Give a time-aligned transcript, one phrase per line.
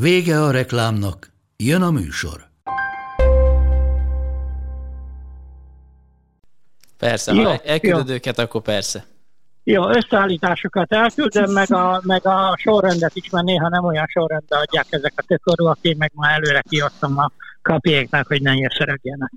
[0.00, 2.46] Vége a reklámnak, jön a műsor.
[6.98, 8.14] Persze, Jó, ha elküldöd jó.
[8.14, 9.04] őket, akkor persze.
[9.64, 14.86] Jó, összeállításokat elküldöm, meg a, meg a sorrendet is, mert néha nem olyan sorrendben adják
[14.88, 17.30] ezeket a tökorúak, én meg már előre kiadtam a
[17.62, 19.32] kapjéknak, hogy ne nyerszeregjenek.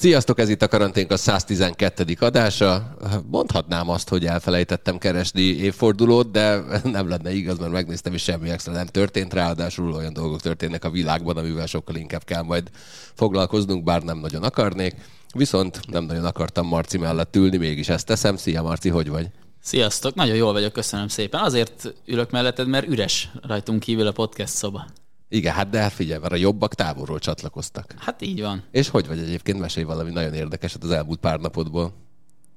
[0.00, 2.16] Sziasztok, ez itt a karanténk a 112.
[2.20, 2.96] adása.
[3.30, 8.72] Mondhatnám azt, hogy elfelejtettem keresni évfordulót, de nem lenne igaz, mert megnéztem, és semmi extra
[8.72, 9.34] nem történt.
[9.34, 12.70] Ráadásul olyan dolgok történnek a világban, amivel sokkal inkább kell majd
[13.14, 14.94] foglalkoznunk, bár nem nagyon akarnék.
[15.34, 18.36] Viszont nem nagyon akartam Marci mellett ülni, mégis ezt teszem.
[18.36, 19.26] Szia Marci, hogy vagy?
[19.62, 21.40] Sziasztok, nagyon jól vagyok, köszönöm szépen.
[21.40, 24.86] Azért ülök melletted, mert üres rajtunk kívül a podcast szoba.
[25.32, 27.94] Igen, hát de figyelj, mert a jobbak távolról csatlakoztak.
[27.98, 28.62] Hát így van.
[28.70, 29.60] És hogy vagy egyébként?
[29.60, 31.92] Mesélj valami nagyon érdekeset az elmúlt pár napodból.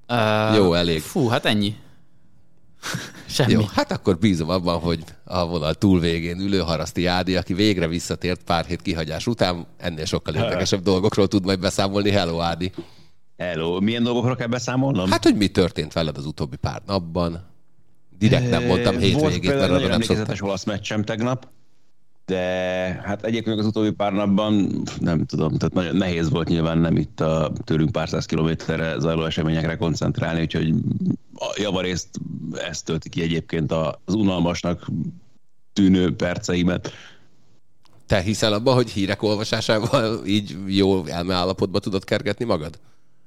[0.10, 1.02] Uh, Jó, elég.
[1.02, 1.76] Fú, hát ennyi.
[3.26, 3.52] Semmi.
[3.52, 7.88] Jó, hát akkor bízom abban, hogy a vonal túl végén ülő Haraszti Ádi, aki végre
[7.88, 12.10] visszatért pár hét kihagyás után, ennél sokkal érdekesebb dolgokról tud majd beszámolni.
[12.10, 12.72] Hello, Ádi!
[13.38, 15.12] Hello, milyen dolgokról kell beszámolnom?
[15.12, 17.52] Hát, hogy mi történt veled az utóbbi pár napban?
[18.18, 20.36] Direkt nem mondtam hétvégét, mert arra nem szoktam.
[20.48, 21.48] olasz meccsem tegnap,
[22.26, 22.40] de
[23.06, 27.20] hát egyébként az utóbbi pár napban nem tudom, tehát nagyon nehéz volt nyilván nem itt
[27.20, 30.74] a tőlünk pár száz kilométerre zajló eseményekre koncentrálni, úgyhogy
[31.36, 32.10] a javarészt
[32.54, 34.88] ezt tölti ki egyébként az unalmasnak
[35.74, 36.92] tűnő perceimet.
[38.06, 42.80] Te hiszel abban, hogy hírek olvasásával így jó elmeállapotba tudod kergetni magad?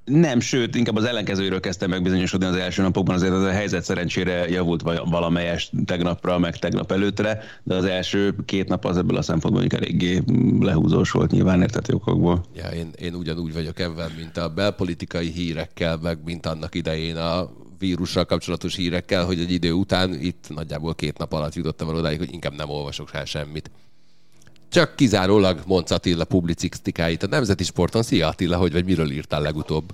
[0.06, 4.48] Nem, sőt, inkább az ellenkezőről kezdtem megbizonyosodni az első napokban, azért ez a helyzet szerencsére
[4.48, 9.22] javult val- valamelyest tegnapra, meg tegnap előttre, de az első két nap az ebből a
[9.22, 10.22] szempontból mondjuk eléggé
[10.60, 12.44] lehúzós volt nyilván értető okokból.
[12.56, 17.50] Ja, én, én ugyanúgy vagyok ebben, mint a belpolitikai hírekkel, meg mint annak idején a
[17.78, 22.18] vírussal kapcsolatos hírekkel, hogy egy idő után itt nagyjából két nap alatt jutottam el odáig,
[22.18, 23.70] hogy inkább nem olvasok rá semmit.
[24.68, 28.02] Csak kizárólag Monc Attila publicisztikáit a Nemzeti Sporton.
[28.02, 29.84] Szia Attila, hogy vagy miről írtál legutóbb?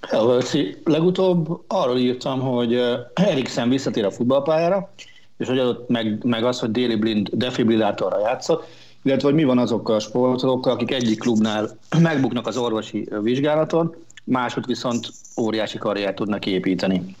[0.00, 0.38] Hello.
[0.84, 2.80] Legutóbb arról írtam, hogy
[3.14, 4.92] Eriksen visszatér a futballpályára,
[5.36, 8.64] és hogy adott meg, meg az, hogy Déli Blind defibrillátorra játszott,
[9.02, 13.94] illetve hogy mi van azokkal a sportolókkal, akik egyik klubnál megbuknak az orvosi vizsgálaton,
[14.24, 17.16] másod viszont óriási karriert tudnak építeni.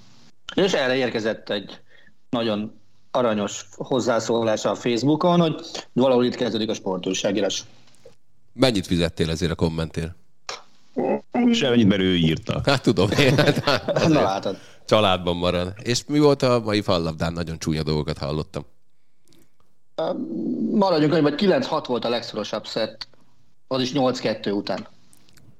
[0.54, 1.80] És erre érkezett egy
[2.30, 2.77] nagyon
[3.10, 7.64] aranyos hozzászólás a Facebookon, hogy valahol itt kezdődik a sportújságírás.
[8.52, 10.14] Mennyit fizettél ezért a kommentért?
[11.52, 12.60] Semmit, mert ő írta.
[12.64, 13.36] Hát tudom én.
[13.36, 14.56] Hát Na látod.
[14.84, 15.74] Családban marad.
[15.82, 17.32] És mi volt a mai fallabdán?
[17.32, 18.64] Nagyon csúnya dolgokat hallottam.
[20.70, 23.08] Maradjunk, hogy vagy 9-6 volt a legszorosabb szett,
[23.66, 24.86] az is 8-2 után.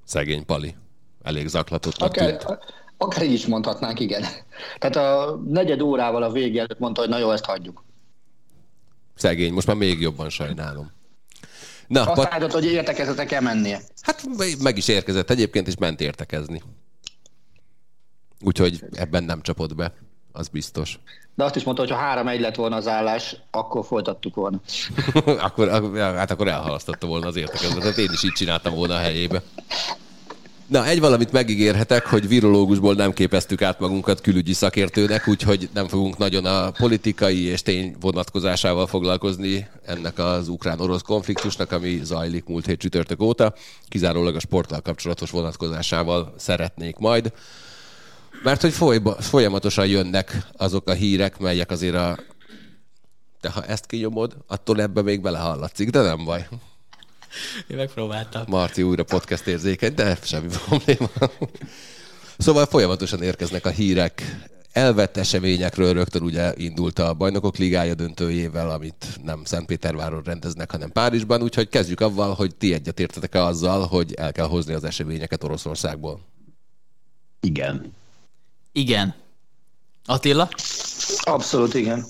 [0.04, 0.74] Szegény Pali.
[1.22, 2.58] Elég zaklatottnak Akár, tűnt.
[2.98, 4.24] Akár így is mondhatnánk, igen.
[4.78, 7.84] Tehát a negyed órával a vége előtt mondta, hogy na jó, ezt hagyjuk.
[9.14, 10.90] Szegény, most már még jobban sajnálom.
[11.86, 13.80] Na, Azt Pat- állított, hogy értekezetre kell mennie.
[14.02, 14.22] hát
[14.62, 16.62] meg is érkezett egyébként, és ment értekezni.
[18.40, 19.92] Úgyhogy ebben nem csapott be,
[20.32, 20.98] az biztos.
[21.34, 24.60] De azt is mondta, hogy ha három egy lett volna az állás, akkor folytattuk volna.
[25.46, 29.42] akkor, ak- hát akkor elhalasztotta volna az értekezletet, én is így csináltam volna a helyébe.
[30.68, 36.16] Na, egy valamit megígérhetek, hogy virológusból nem képeztük át magunkat külügyi szakértőnek, úgyhogy nem fogunk
[36.16, 42.78] nagyon a politikai és tény vonatkozásával foglalkozni ennek az ukrán-orosz konfliktusnak, ami zajlik múlt hét
[42.78, 43.54] csütörtök óta.
[43.88, 47.32] Kizárólag a sporttal kapcsolatos vonatkozásával szeretnék majd.
[48.42, 52.18] Mert hogy folyba, folyamatosan jönnek azok a hírek, melyek azért a...
[53.40, 56.46] De ha ezt kinyomod, attól ebbe még belehallatszik, de nem baj.
[57.66, 58.44] Én megpróbáltam.
[58.48, 61.10] Marci újra podcast érzékeny, de semmi probléma.
[62.38, 64.46] Szóval folyamatosan érkeznek a hírek.
[64.72, 71.42] Elvett eseményekről rögtön ugye indult a Bajnokok Ligája döntőjével, amit nem Szentpéterváron rendeznek, hanem Párizsban,
[71.42, 76.20] úgyhogy kezdjük avval, hogy ti egyetértetek-e azzal, hogy el kell hozni az eseményeket Oroszországból.
[77.40, 77.92] Igen.
[78.72, 79.14] Igen.
[80.04, 80.48] Attila?
[81.20, 82.06] Abszolút igen.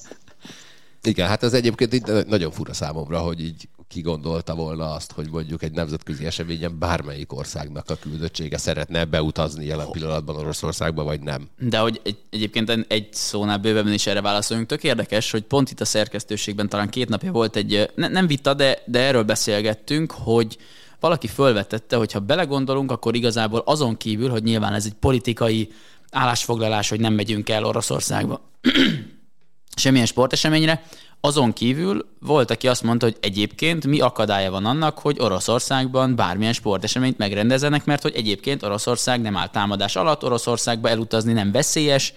[1.03, 5.29] Igen, hát ez egyébként így nagyon fura számomra, hogy így ki gondolta volna azt, hogy
[5.31, 11.49] mondjuk egy nemzetközi eseményen bármelyik országnak a küldöttsége szeretne beutazni jelen pillanatban Oroszországba, vagy nem.
[11.59, 15.81] De hogy egy, egyébként egy szónál bővebben is erre válaszoljunk, tök érdekes, hogy pont itt
[15.81, 20.57] a szerkesztőségben talán két napja volt egy, ne, nem vita, de, de erről beszélgettünk, hogy
[21.01, 25.73] valaki fölvetette, hogy ha belegondolunk, akkor igazából azon kívül, hogy nyilván ez egy politikai
[26.11, 28.41] állásfoglalás, hogy nem megyünk el Oroszországba
[29.77, 30.83] semmilyen sporteseményre,
[31.21, 36.53] azon kívül volt, aki azt mondta, hogy egyébként mi akadálya van annak, hogy Oroszországban bármilyen
[36.53, 42.13] sporteseményt megrendezenek, mert hogy egyébként Oroszország nem áll támadás alatt, Oroszországba elutazni nem veszélyes,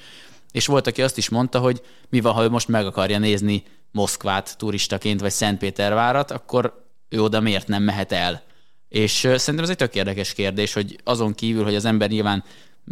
[0.51, 3.63] és volt, aki azt is mondta, hogy mi van, ha ő most meg akarja nézni
[3.91, 8.43] Moszkvát turistaként, vagy Szentpétervárat, akkor ő oda miért nem mehet el?
[8.89, 12.43] És szerintem ez egy tök érdekes kérdés, hogy azon kívül, hogy az ember nyilván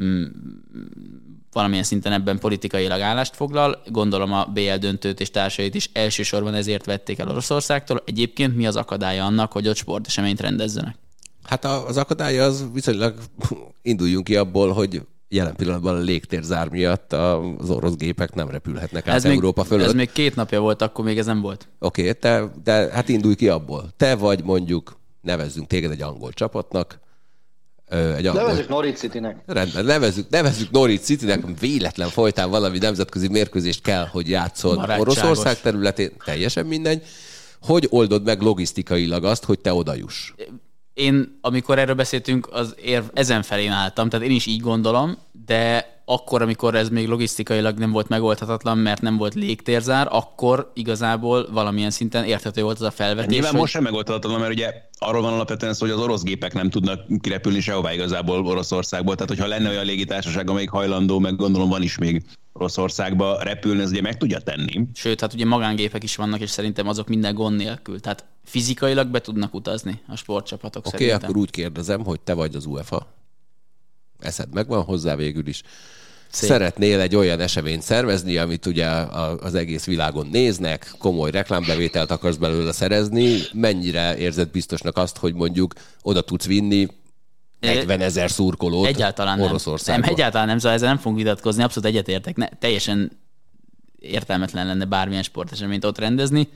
[0.01, 0.23] mm,
[1.51, 3.81] valamilyen szinten ebben politikailag állást foglal.
[3.87, 8.03] Gondolom a BL döntőt és társait is elsősorban ezért vették el Oroszországtól.
[8.05, 10.95] Egyébként mi az akadálya annak, hogy ott sporteseményt rendezzenek?
[11.43, 13.15] Hát az akadálya az viszonylag
[13.81, 19.15] induljunk ki abból, hogy jelen pillanatban a légtérzár miatt az orosz gépek nem repülhetnek át
[19.15, 19.85] ez Európa még, fölött.
[19.85, 21.67] Ez még két napja volt, akkor még ez nem volt.
[21.79, 23.89] Oké, okay, te, de hát indulj ki abból.
[23.97, 26.99] Te vagy mondjuk, nevezzünk téged egy angol csapatnak,
[27.89, 28.41] egy angol...
[28.41, 29.37] Nevezzük Norwich City-nek.
[29.45, 36.11] Rendben, nevezzük, nevezzük Norwich City-nek, véletlen folytán valami nemzetközi mérkőzést kell, hogy játszon Oroszország területén,
[36.25, 37.03] teljesen mindegy.
[37.61, 40.33] Hogy oldod meg logisztikailag azt, hogy te oda juss?
[40.93, 45.98] Én, amikor erről beszéltünk, az érv ezen felén álltam, tehát én is így gondolom, de
[46.11, 51.91] akkor, amikor ez még logisztikailag nem volt megoldhatatlan, mert nem volt légtérzár, akkor igazából valamilyen
[51.91, 53.21] szinten érthető volt az a felvetés.
[53.21, 53.59] Hát nyilván hogy...
[53.59, 56.99] most sem megoldhatatlan, mert ugye arról van alapvetően szó, hogy az orosz gépek nem tudnak
[57.21, 59.15] kirepülni sehová igazából Oroszországból.
[59.15, 62.23] Tehát, hogyha lenne olyan légitársaság, amelyik hajlandó, meg gondolom van is még
[62.53, 64.87] Oroszországba repülni, ez ugye meg tudja tenni.
[64.93, 67.99] Sőt, hát ugye magángépek is vannak, és szerintem azok minden gond nélkül.
[67.99, 72.55] Tehát fizikailag be tudnak utazni a sportcsapatok Oké, okay, akkor úgy kérdezem, hogy te vagy
[72.55, 73.07] az UEFA.
[74.19, 75.63] Eszed megvan hozzá végül is.
[76.31, 76.49] Szép.
[76.49, 78.87] szeretnél egy olyan eseményt szervezni, amit ugye
[79.39, 85.73] az egész világon néznek, komoly reklámbevételt akarsz belőle szerezni, mennyire érzed biztosnak azt, hogy mondjuk
[86.01, 86.87] oda tudsz vinni
[87.59, 90.01] 40 ezer szurkolót egyáltalán Oroszországba?
[90.01, 93.11] Nem, egyáltalán nem, szóval ezzel nem fogunk vitatkozni, abszolút egyetértek, ne, teljesen
[93.99, 96.49] értelmetlen lenne bármilyen sporteseményt ott rendezni,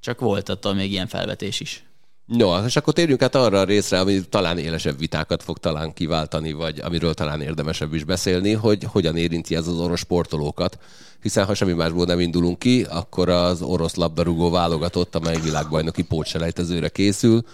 [0.00, 1.84] csak volt attól még ilyen felvetés is.
[2.26, 6.52] No, és akkor térjünk át arra a részre, ami talán élesebb vitákat fog talán kiváltani,
[6.52, 10.78] vagy amiről talán érdemesebb is beszélni, hogy hogyan érinti ez az orosz sportolókat.
[11.22, 16.88] Hiszen ha semmi másból nem indulunk ki, akkor az orosz labdarúgó válogatott, amely világbajnoki pótselejtezőre
[16.88, 17.44] készül,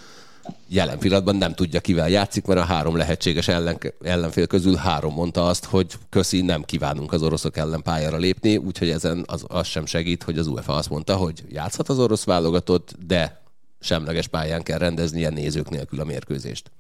[0.69, 5.47] jelen pillanatban nem tudja, kivel játszik, mert a három lehetséges ellen, ellenfél közül három mondta
[5.47, 9.87] azt, hogy köszi, nem kívánunk az oroszok ellen pályára lépni, úgyhogy ezen az, az sem
[9.87, 13.38] segít, hogy az UEFA azt mondta, hogy játszhat az orosz válogatott, de
[13.81, 16.71] semleges pályán kell rendezni ilyen nézők nélkül a mérkőzést.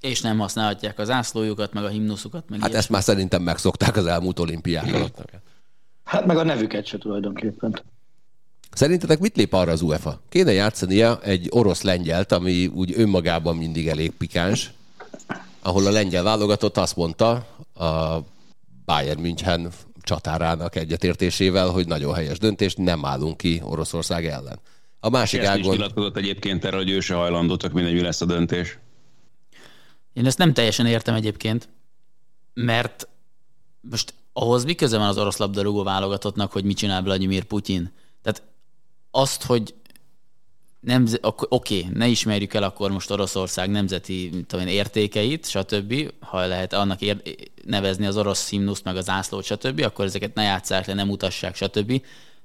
[0.00, 2.44] És nem használhatják az ászlójukat, meg a himnuszukat.
[2.48, 2.78] Meg hát ilyesmi.
[2.78, 5.24] ezt már szerintem megszokták az elmúlt olimpiák alatt.
[6.04, 7.82] Hát meg a nevüket se tulajdonképpen.
[8.72, 10.20] Szerintetek mit lép arra az UEFA?
[10.28, 14.72] Kéne játszania egy orosz-lengyelt, ami úgy önmagában mindig elég pikáns,
[15.62, 17.30] ahol a lengyel válogatott azt mondta
[17.74, 18.18] a
[18.84, 19.70] Bayern München
[20.02, 24.58] csatárának egyetértésével, hogy nagyon helyes döntés, nem állunk ki Oroszország ellen.
[25.00, 25.60] A másik ágon...
[25.60, 28.78] is nyilatkozott egyébként erre, hogy ő se hajlandó, csak mindegy, mi lesz a döntés.
[30.12, 31.68] Én ezt nem teljesen értem egyébként,
[32.54, 33.08] mert
[33.80, 37.92] most ahhoz mi köze van az orosz labdarúgó válogatottnak, hogy mit csinál Vladimir Putyin?
[38.22, 38.42] Tehát
[39.10, 39.74] azt, hogy
[40.80, 46.72] nemze, oké, ne ismerjük el akkor most Oroszország nemzeti tudom én, értékeit, stb., ha lehet
[46.72, 47.22] annak ér,
[47.64, 51.56] nevezni az orosz himnuszt, meg az ászlót, stb., akkor ezeket ne játsszák le, nem mutassák,
[51.56, 52.02] stb.,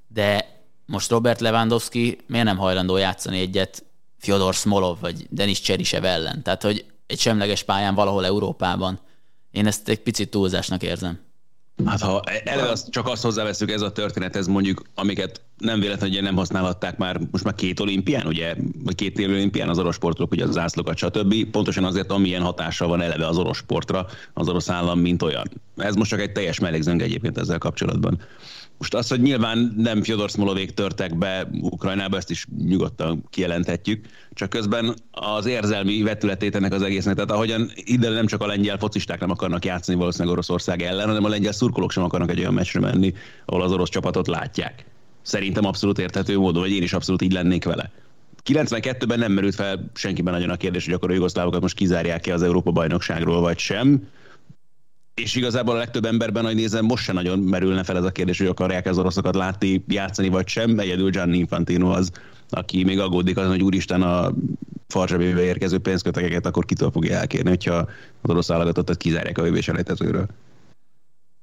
[0.08, 0.54] de
[0.86, 3.84] most Robert Lewandowski miért nem hajlandó játszani egyet
[4.18, 6.44] Fyodor Smolov vagy Denis Cserisev ellen?
[6.44, 9.00] Tehát, hogy egy semleges pályán valahol Európában.
[9.51, 11.20] Én ezt egy picit túlzásnak érzem.
[11.86, 16.22] Hát ha eleve azt, csak azt hozzáveszünk ez a történet, ez mondjuk, amiket nem véletlenül
[16.22, 20.32] nem használhatták már most már két olimpián, ugye, vagy két év olimpián az orosz sportok,
[20.32, 21.46] ugye az zászlókat, stb.
[21.51, 25.51] Pontosan azért, amilyen hatással van eleve az orosz sportra, az orosz állam, mint olyan.
[25.77, 28.22] Ez most csak egy teljes mellékzőnk egyébként ezzel kapcsolatban.
[28.77, 34.50] Most az, hogy nyilván nem Fyodor Smolovék törtek be Ukrajnába, ezt is nyugodtan kijelenthetjük, csak
[34.50, 39.20] közben az érzelmi vetületét ennek az egésznek, tehát ahogyan ide nem csak a lengyel focisták
[39.20, 42.79] nem akarnak játszani valószínűleg Oroszország ellen, hanem a lengyel szurkolók sem akarnak egy olyan meccsre
[42.79, 43.13] menni,
[43.46, 44.86] ahol az orosz csapatot látják.
[45.22, 47.91] Szerintem abszolút érthető módon, vagy én is abszolút így lennék vele.
[48.46, 52.32] 92-ben nem merült fel senkiben nagyon a kérdés, hogy akkor a jugoszlávokat most kizárják ki
[52.32, 54.08] az Európa bajnokságról, vagy sem
[55.15, 58.38] és igazából a legtöbb emberben, hogy nézem, most sem nagyon merülne fel ez a kérdés,
[58.38, 60.79] hogy akarják az oroszokat látni, játszani vagy sem.
[60.79, 62.12] Egyedül Gianni Infantino az,
[62.50, 64.34] aki még aggódik azon, hogy úristen a
[64.88, 67.75] farzsebébe érkező pénzkötegeket, akkor kitől fogja elkérni, hogyha
[68.22, 70.25] az orosz válogatottat kizárják a vb selejtezőről.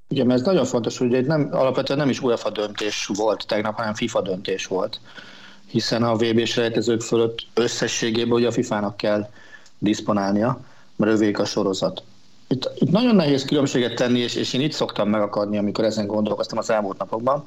[0.08, 3.76] Igen, mert ez nagyon fontos, hogy egy nem, alapvetően nem is UEFA döntés volt tegnap,
[3.76, 5.00] hanem FIFA döntés volt,
[5.66, 9.28] hiszen a vb selejtezők fölött összességében ugye a FIFA-nak kell
[9.78, 10.60] diszponálnia,
[10.96, 12.02] mert övék a sorozat.
[12.52, 16.58] Itt, itt nagyon nehéz különbséget tenni, és, és én itt szoktam megakadni, amikor ezen gondolkoztam
[16.58, 17.44] az elmúlt napokban,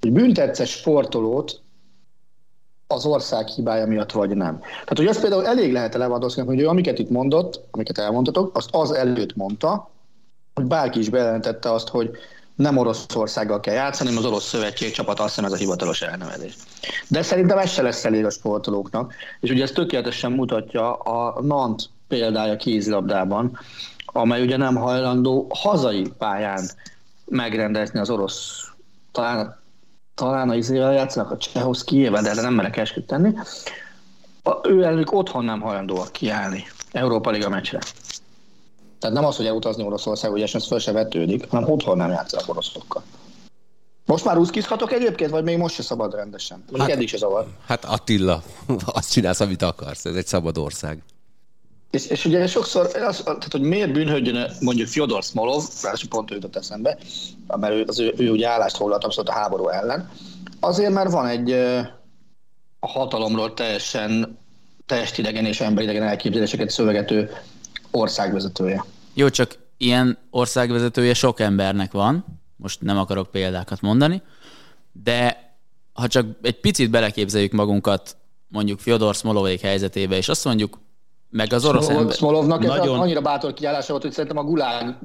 [0.00, 1.60] hogy büntetsz sportolót
[2.86, 4.58] az ország hibája miatt, vagy nem.
[4.58, 8.92] Tehát, hogy azt például elég lehet Lewandowski, hogy amiket itt mondott, amiket elmondtatok, azt az
[8.92, 9.90] előtt mondta,
[10.54, 12.10] hogy bárki is bejelentette azt, hogy
[12.54, 16.54] nem Oroszországgal kell játszani, hanem az orosz szövetség csapat azt hiszem ez a hivatalos elnevezés.
[17.08, 21.88] De szerintem ez se lesz elég a sportolóknak, és ugye ez tökéletesen mutatja a Nant
[22.08, 23.58] példája kézilabdában,
[24.16, 26.70] amely ugye nem hajlandó hazai pályán
[27.24, 28.70] megrendezni az orosz,
[29.12, 29.60] talán,
[30.14, 33.34] talán a izével játszanak, a Csehovszkijével, de erre nem merek esküt tenni.
[34.42, 37.78] A, ő elnök otthon nem hajlandóak kiállni Európa Liga meccsre.
[38.98, 42.48] Tehát nem az, hogy elutazni Oroszország, és ez föl se vetődik, hanem otthon nem játszanak
[42.48, 43.02] oroszokkal.
[44.06, 46.58] Most már úszkizhatok egyébként, vagy még most se szabad rendesen?
[46.58, 47.46] Mondjuk hát, eddig se zavar.
[47.66, 48.42] Hát Attila,
[48.86, 51.02] azt csinálsz, amit akarsz, ez egy szabad ország.
[51.96, 56.34] És, és ugye sokszor, az, tehát, hogy miért bűnhődjön mondjuk Fyodor Smolov, ráadásul pont ő
[56.34, 56.98] jutott eszembe,
[57.46, 60.10] mert ő, az ő, ő ugye állást foglalt abszolút a háború ellen,
[60.60, 61.50] azért, mert van egy
[62.80, 64.38] a hatalomról teljesen
[64.86, 67.30] testidegen és emberidegen elképzeléseket szövegető
[67.90, 68.84] országvezetője.
[69.14, 72.24] Jó, csak ilyen országvezetője sok embernek van,
[72.56, 74.22] most nem akarok példákat mondani,
[74.92, 75.44] de
[75.92, 78.16] ha csak egy picit beleképzeljük magunkat
[78.48, 80.78] mondjuk Fyodor Smolovék helyzetébe, és azt mondjuk,
[81.30, 82.16] meg az orosz Smolov, ember...
[82.16, 82.94] Smolovnak nagyon...
[82.94, 84.98] ez annyira bátor kiállása volt, hogy szerintem a gulág,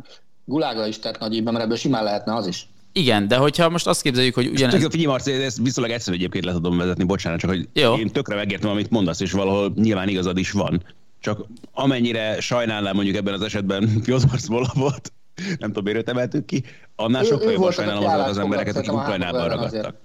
[0.45, 2.67] gulágra is tett nagy mert ebből simán lehetne az is.
[2.93, 4.81] Igen, de hogyha most azt képzeljük, hogy ugyanez...
[4.81, 7.95] Csak figyelj, Marci, ezt viszonylag egyszerű egyébként le tudom vezetni, bocsánat, csak hogy Jó.
[7.95, 10.83] én tökre megértem, amit mondasz, és valahol nyilván igazad is van.
[11.19, 15.13] Csak amennyire sajnálnám mondjuk ebben az esetben Piotr Smolovot,
[15.59, 16.63] nem tudom, miért emeltük ki,
[16.95, 19.95] annál sokkal jobban sajnálom azokat az embereket, akik Ukrajnában ragadtak.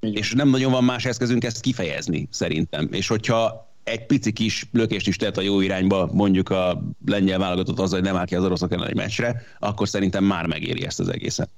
[0.00, 2.88] És nem nagyon van más eszközünk ezt kifejezni, szerintem.
[2.92, 7.78] És hogyha egy pici kis lökést is tett a jó irányba, mondjuk a lengyel válogatott
[7.78, 11.00] azzal, hogy nem áll ki az oroszok ellen egy meccsre, akkor szerintem már megéri ezt
[11.00, 11.50] az egészet.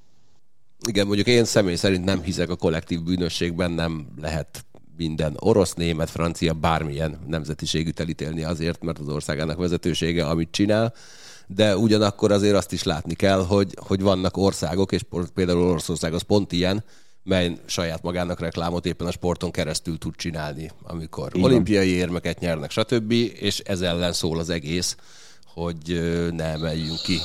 [0.88, 4.64] Igen, mondjuk én személy szerint nem hiszek a kollektív bűnösségben, nem lehet
[4.97, 10.95] minden orosz, német, francia, bármilyen nemzetiségűt elítélni azért, mert az országának vezetősége, amit csinál,
[11.47, 15.02] de ugyanakkor azért azt is látni kell, hogy, hogy vannak országok, és
[15.35, 16.85] például Oroszország az pont ilyen,
[17.26, 21.45] mely saját magának reklámot éppen a sporton keresztül tud csinálni, amikor Igen.
[21.45, 24.97] olimpiai érmeket nyernek, stb., és ez ellen szól az egész,
[25.54, 26.00] hogy
[26.33, 27.18] ne emeljünk ki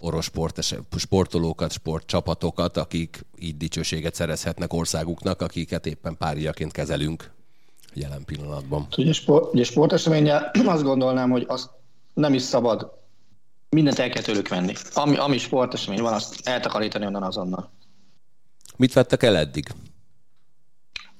[0.00, 7.30] orosz sportes, sportolókat, sportcsapatokat, akik így dicsőséget szerezhetnek országuknak, akiket éppen páriaként kezelünk
[7.94, 8.86] jelen pillanatban.
[8.96, 11.70] Ugye, sport, ugye sporteseménye azt gondolnám, hogy azt
[12.14, 13.00] nem is szabad
[13.68, 14.72] mindent el kell tőlük venni.
[14.94, 17.70] Ami, ami sportesemény van, azt eltakarítani onnan azonnal.
[18.76, 19.66] Mit vettek el eddig?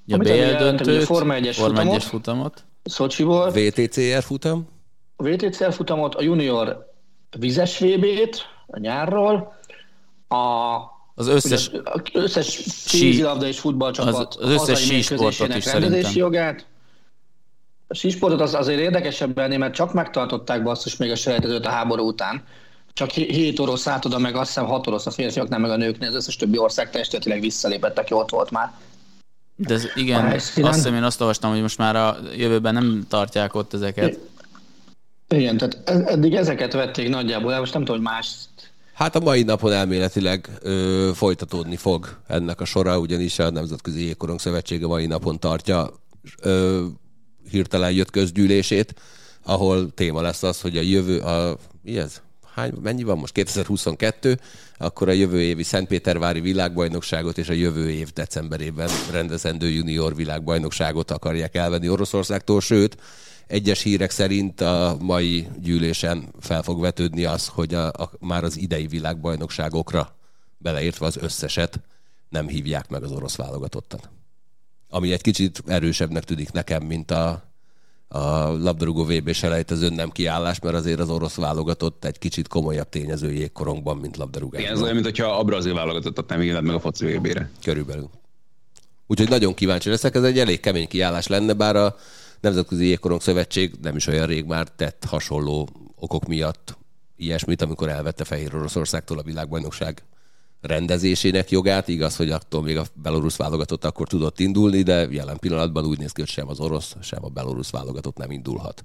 [0.06, 2.64] Ja, BL döntőt, Forma 1-es futamot, futamot.
[2.84, 3.50] Szocsiból.
[3.50, 4.68] VTCR futam.
[5.16, 6.92] A VTCR futamot, a junior
[7.38, 9.58] vizes VB-t a nyárról,
[10.28, 10.36] a
[11.14, 16.66] az összes, ugye, az összes kézilabda és futballcsapat az, az összes sísportot is rendezési jogát.
[17.86, 22.06] A sísportot az azért érdekesebb lenni, mert csak megtartották basszus még a selejtezőt a háború
[22.06, 22.44] után.
[22.94, 26.08] Csak 7 orosz át oda, meg azt hiszem 6 orosz a férfiaknál, meg a nőknél,
[26.08, 28.72] az összes többi ország testületileg visszalépett, aki ott volt már.
[29.56, 33.54] De ez, igen, azt hiszem én azt olvastam, hogy most már a jövőben nem tartják
[33.54, 34.18] ott ezeket.
[35.28, 38.26] Igen, tehát eddig ezeket vették nagyjából el, most nem tudom, hogy más
[38.92, 44.40] Hát a mai napon elméletileg ö, folytatódni fog ennek a sora, ugyanis a Nemzetközi Jégkorong
[44.40, 45.90] Szövetsége mai napon tartja
[46.42, 46.84] ö,
[47.50, 48.94] hirtelen jött közgyűlését,
[49.44, 52.22] ahol téma lesz az, hogy a jövő, a, mi ez?
[52.54, 53.32] Hány, mennyi van most?
[53.32, 54.40] 2022,
[54.76, 61.54] akkor a jövő évi Szentpétervári világbajnokságot és a jövő év decemberében rendezendő junior világbajnokságot akarják
[61.54, 62.96] elvenni Oroszországtól, sőt,
[63.46, 68.56] egyes hírek szerint a mai gyűlésen fel fog vetődni az, hogy a, a, már az
[68.56, 70.16] idei világbajnokságokra,
[70.58, 71.80] beleértve az összeset,
[72.28, 74.10] nem hívják meg az orosz válogatottat.
[74.88, 77.51] Ami egy kicsit erősebbnek tűnik nekem, mint a,
[78.12, 83.32] a labdarúgó VB selejtező nem kiállás, mert azért az orosz válogatott egy kicsit komolyabb tényező
[83.32, 84.60] jégkorongban, mint labdarúgás.
[84.60, 87.50] Igen, ez olyan, mint hogyha a brazil válogatottat nem hívnád meg a foci VB-re.
[87.62, 88.10] Körülbelül.
[89.06, 91.96] Úgyhogy nagyon kíváncsi leszek, ez egy elég kemény kiállás lenne, bár a
[92.40, 96.76] Nemzetközi Jégkorong Szövetség nem is olyan rég már tett hasonló okok miatt
[97.16, 100.02] ilyesmit, amikor elvette Fehér Oroszországtól a világbajnokság
[100.62, 101.88] rendezésének jogát.
[101.88, 106.12] Igaz, hogy attól még a belorusz válogatott akkor tudott indulni, de jelen pillanatban úgy néz
[106.12, 108.84] ki, hogy sem az orosz, sem a belorusz válogatott nem indulhat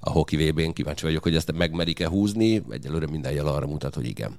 [0.00, 2.62] a hoki vb n Kíváncsi vagyok, hogy ezt megmerik-e húzni.
[2.70, 4.38] Egyelőre minden jel arra mutat, hogy igen.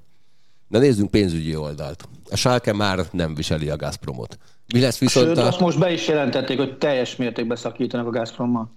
[0.68, 2.08] Na nézzünk pénzügyi oldalt.
[2.30, 4.38] A Schalke már nem viseli a Gazpromot.
[4.72, 5.46] Mi lesz viszont Sőt, a...
[5.46, 8.70] azt most be is jelentették, hogy teljes mértékben szakítanak a Gazprommal.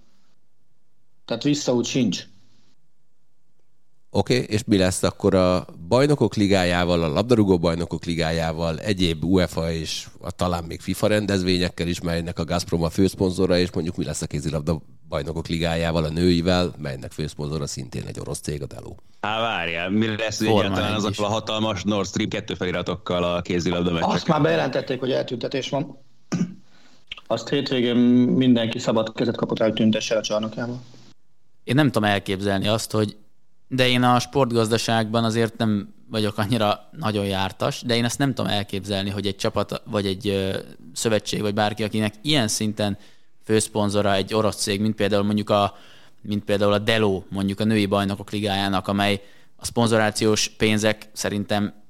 [1.24, 2.26] Tehát visszaút sincs.
[4.16, 9.72] Oké, okay, és mi lesz akkor a bajnokok ligájával, a labdarúgó bajnokok ligájával, egyéb UEFA
[9.72, 14.04] és a, talán még FIFA rendezvényekkel is, melynek a Gazprom a főszponzora, és mondjuk mi
[14.04, 18.94] lesz a kézilabda bajnokok ligájával, a nőivel, melynek főszponzora szintén egy orosz cég, a Delo.
[19.20, 24.10] Há, várjál, mire lesz egyáltalán azokkal a hatalmas Nord Stream 2 feliratokkal a kézilabda meccsek?
[24.10, 25.98] Azt már bejelentették, hogy eltüntetés van.
[27.26, 30.80] Azt hétvégén mindenki szabad kezet kapott el, hogy tüntesse a csarnokába.
[31.64, 33.16] Én nem tudom elképzelni azt, hogy
[33.68, 38.50] de én a sportgazdaságban azért nem vagyok annyira nagyon jártas, de én ezt nem tudom
[38.50, 40.52] elképzelni, hogy egy csapat, vagy egy
[40.92, 42.98] szövetség, vagy bárki, akinek ilyen szinten
[43.44, 45.76] főszponzora egy orosz cég, mint például mondjuk a,
[46.22, 49.22] mint például a Delo, mondjuk a női bajnokok ligájának, amely
[49.56, 51.82] a szponzorációs pénzek szerintem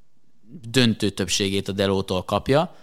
[0.69, 2.75] döntő többségét a Delótól kapja,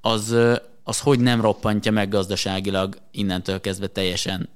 [0.00, 0.36] az,
[0.82, 4.48] az hogy nem roppantja meg gazdaságilag innentől kezdve teljesen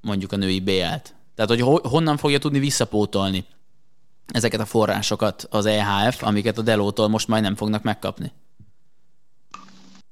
[0.00, 1.14] mondjuk a női BL-t.
[1.34, 3.44] Tehát, hogy honnan fogja tudni visszapótolni
[4.26, 8.32] ezeket a forrásokat az EHF, amiket a Delótól most majd nem fognak megkapni?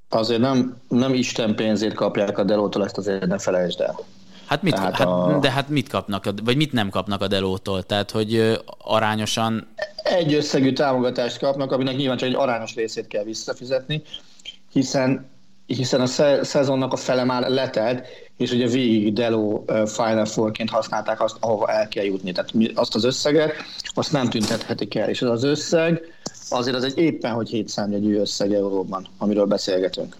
[0.08, 3.98] Azért nem, nem Isten pénzét kapják a Delótól, ezt azért ne felejtsd el.
[4.46, 5.38] Hát mit, hát a...
[5.40, 7.82] De hát mit kapnak, vagy mit nem kapnak a Delótól?
[7.82, 9.68] Tehát, hogy arányosan...
[9.96, 14.02] Egy összegű támogatást kapnak, aminek nyilván csak egy arányos részét kell visszafizetni,
[14.72, 15.30] hiszen
[15.66, 16.06] hiszen a
[16.44, 18.06] szezonnak a fele már letelt,
[18.42, 22.32] és ugye végig Delo Final Four-ként használták azt, ahova el kell jutni.
[22.32, 23.52] Tehát azt az összeget,
[23.94, 25.08] azt nem tüntethetik el.
[25.08, 26.00] És az az összeg,
[26.48, 30.16] azért az egy éppen, hogy 7 számjegyű összeg euróban, amiről beszélgetünk.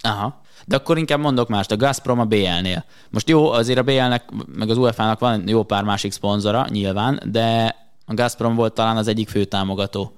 [0.00, 0.40] Aha.
[0.66, 2.84] De akkor inkább mondok mást, a Gazprom a BL-nél.
[3.10, 7.76] Most jó, azért a BL-nek, meg az UEFA-nak van jó pár másik szponzora, nyilván, de
[8.06, 10.12] a Gazprom volt talán az egyik fő támogató.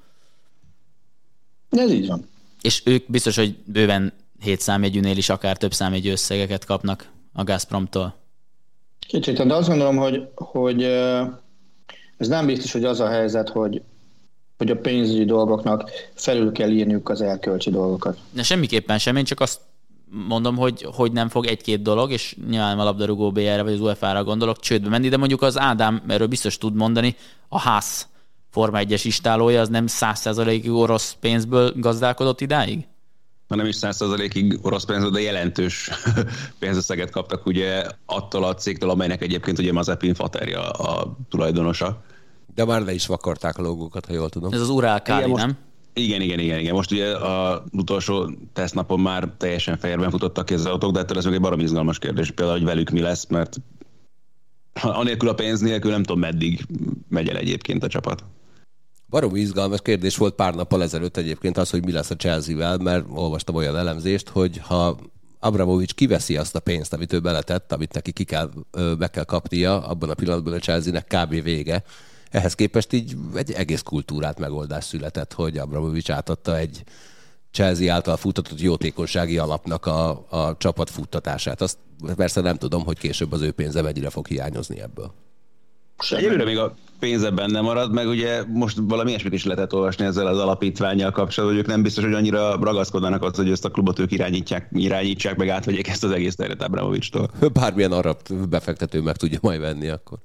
[1.71, 2.29] Ez így van.
[2.61, 8.15] És ők biztos, hogy bőven 7 számjegyűnél is akár több számjegyű összegeket kapnak a Gazpromtól.
[9.09, 10.83] Kicsit, de azt gondolom, hogy, hogy
[12.17, 13.83] ez nem biztos, hogy az a helyzet, hogy,
[14.59, 18.19] hogy a pénzügyi dolgoknak felül kell írniuk az elkölcsi dolgokat.
[18.31, 19.61] De semmiképpen sem, én csak azt
[20.11, 24.25] mondom, hogy, hogy nem fog egy-két dolog, és nyilván a labdarúgó BR-re vagy az UEFA-ra
[24.25, 27.17] gondolok, csődbe menni, de mondjuk az Ádám erről biztos tud mondani,
[27.49, 28.09] a ház
[28.51, 32.87] Forma 1-es istálója az nem 100%-ig orosz pénzből gazdálkodott idáig?
[33.51, 35.91] Ha nem is 100%-ig orosz pénzből, de jelentős
[36.59, 42.03] pénzösszeget kaptak ugye attól a cégtől, amelynek egyébként ugye Mazepin Faterja a tulajdonosa.
[42.55, 44.53] De már le is vakarták a logókat, ha jól tudom.
[44.53, 45.57] Ez az Urál Káli, igen, nem?
[45.93, 46.75] Igen, igen, igen, igen.
[46.75, 51.25] Most ugye az utolsó tesztnapon már teljesen fejérben futottak ki az autók, de ettől ez
[51.25, 52.31] még egy barom izgalmas kérdés.
[52.31, 53.57] Például, hogy velük mi lesz, mert
[54.83, 56.67] anélkül a pénz nélkül nem tudom, meddig
[57.09, 58.25] megy el egyébként a csapat.
[59.11, 63.05] Barom izgalmas kérdés volt pár nappal ezelőtt egyébként az, hogy mi lesz a Chelsea-vel, mert
[63.09, 64.99] olvastam olyan elemzést, hogy ha
[65.39, 68.51] Abramovics kiveszi azt a pénzt, amit ő beletett, amit neki ki kell,
[68.99, 71.43] meg kell kapnia, abban a pillanatban a Chelsea-nek kb.
[71.43, 71.85] vége.
[72.31, 76.83] Ehhez képest így egy egész kultúrát megoldás született, hogy Abramovics átadta egy
[77.51, 81.61] Chelsea által futtatott jótékonysági alapnak a, a csapat futtatását.
[81.61, 81.79] Azt
[82.17, 85.13] persze nem tudom, hogy később az ő pénze mennyire fog hiányozni ebből.
[86.09, 90.27] Egyelőre még a pénze benne marad, meg ugye most valami ilyesmit is lehetett olvasni ezzel
[90.27, 93.99] az alapítványjal kapcsolatban, hogy ők nem biztos, hogy annyira ragaszkodnának az, hogy ezt a klubot
[93.99, 97.31] ők irányítják, irányítsák, meg átvegyék ezt az egész terület Abramovics-tól.
[97.53, 98.17] Bármilyen arab
[98.49, 100.19] befektető meg tudja majd venni akkor.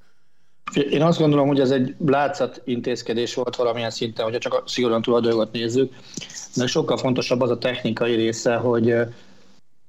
[0.89, 5.01] Én azt gondolom, hogy ez egy látszat intézkedés volt valamilyen szinten, hogyha csak a szigorúan
[5.01, 5.93] tulajdonokat nézzük,
[6.55, 8.93] de sokkal fontosabb az a technikai része, hogy,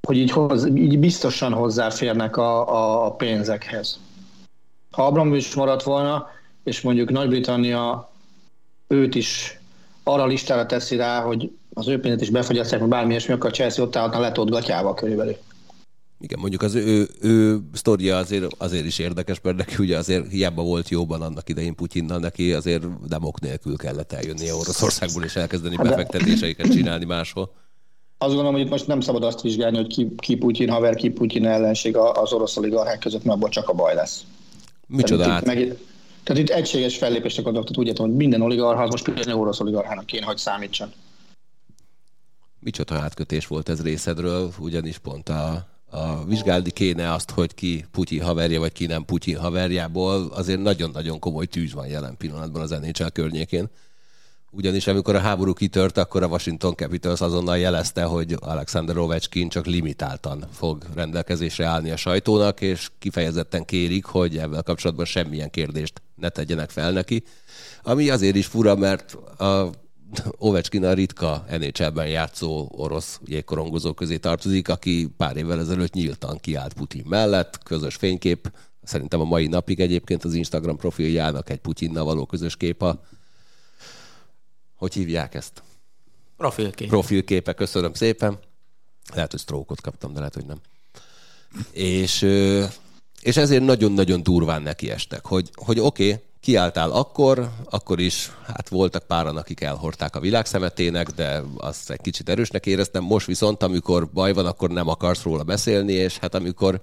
[0.03, 3.99] hogy így, hoz, így biztosan hozzáférnek a, a pénzekhez
[4.97, 6.27] ha Abramovics maradt volna,
[6.65, 8.11] és mondjuk Nagy-Britannia
[8.87, 9.61] őt is
[10.03, 13.53] arra listára teszi rá, hogy az ő pénzét is befogyasztják, vagy bármi ilyesmi, akkor a
[13.53, 15.37] Chelsea ott állhatna letott gatyával körülbelül.
[16.21, 20.63] Igen, mondjuk az ő, ő sztoria azért, azért is érdekes, mert neki ugye azért hiába
[20.63, 25.77] volt jóban annak idején Putyinnal, neki azért nem ok nélkül kellett eljönnie Oroszországból és elkezdeni
[25.77, 27.53] hát befektetéseiket csinálni máshol.
[28.19, 31.47] Azt gondolom, hogy most nem szabad azt vizsgálni, hogy ki, ki Putyin haver, ki Putyin
[31.47, 34.25] ellenség az orosz oligarchák között, mert abból csak a baj lesz.
[34.87, 35.45] Micsoda tehát, át?
[35.55, 35.79] Meg,
[36.23, 40.07] tehát itt egységes fellépésre gondolok, tehát úgy értem, hogy minden oligarha, most például orosz oligarchának
[40.07, 40.93] kéne, hogy számítson.
[42.59, 48.23] Micsoda átkötés volt ez részedről, ugyanis pont a, a vizsgálni kéne azt, hogy ki Putyin
[48.23, 53.07] haverja, vagy ki nem Putyin haverjából, azért nagyon-nagyon komoly tűz van jelen pillanatban az NHL
[53.13, 53.69] környékén.
[54.57, 59.67] Ugyanis amikor a háború kitört, akkor a Washington Capitals azonnal jelezte, hogy Alexander Ovechkin csak
[59.67, 66.29] limitáltan fog rendelkezésre állni a sajtónak, és kifejezetten kérik, hogy ebben kapcsolatban semmilyen kérdést ne
[66.29, 67.23] tegyenek fel neki.
[67.83, 69.71] Ami azért is fura, mert a
[70.39, 76.73] Ovechkin a ritka NHL-ben játszó orosz jégkorongozó közé tartozik, aki pár évvel ezelőtt nyíltan kiállt
[76.73, 82.27] Putin mellett, közös fénykép, szerintem a mai napig egyébként az Instagram profiljának egy Putyinnal való
[82.27, 83.01] közös kép a
[84.77, 85.63] hogy hívják ezt?
[86.37, 86.89] Profilkép.
[86.89, 88.39] Profilképe, köszönöm szépen.
[89.15, 90.61] Lehet, hogy stroke kaptam, de lehet, hogy nem.
[91.73, 92.23] És,
[93.21, 99.07] és ezért nagyon-nagyon durván nekiestek, hogy, hogy oké, okay, kiálltál akkor, akkor is, hát voltak
[99.07, 103.03] páran, akik elhordták a világ szemetének, de azt egy kicsit erősnek éreztem.
[103.03, 106.81] Most viszont, amikor baj van, akkor nem akarsz róla beszélni, és hát amikor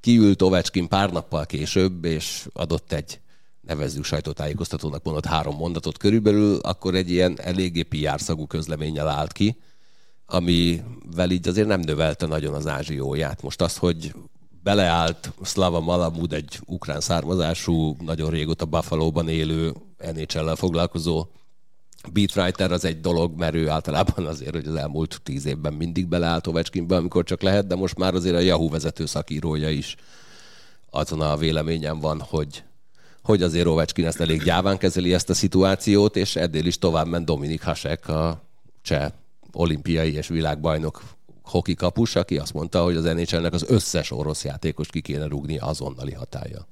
[0.00, 3.20] kiült Ovecskin pár nappal később, és adott egy
[3.66, 9.56] nevezzük sajtótájékoztatónak mondott három mondatot körülbelül, akkor egy ilyen eléggé PR szagú közleménnyel állt ki,
[10.26, 13.42] amivel így azért nem növelte nagyon az ázsióját.
[13.42, 14.14] Most az, hogy
[14.62, 19.74] beleállt Slava Malamud, egy ukrán származású, nagyon régóta Buffalo-ban élő
[20.14, 21.26] NHL-lel foglalkozó
[22.12, 26.46] beatwriter az egy dolog, mert ő általában azért, hogy az elmúlt tíz évben mindig beleállt
[26.46, 29.96] Ovechkinbe, amikor csak lehet, de most már azért a Yahoo vezető szakírója is
[30.90, 32.64] azon a véleményen van, hogy
[33.24, 37.24] hogy azért Ovechkin ezt elég gyáván kezeli ezt a szituációt, és eddig is tovább ment
[37.24, 38.42] Dominik Hasek, a
[38.82, 39.10] cseh
[39.52, 41.02] olimpiai és világbajnok
[41.42, 45.58] hoki kapus, aki azt mondta, hogy az nhl az összes orosz játékos ki kéne rúgni
[45.58, 46.66] azonnali hatája.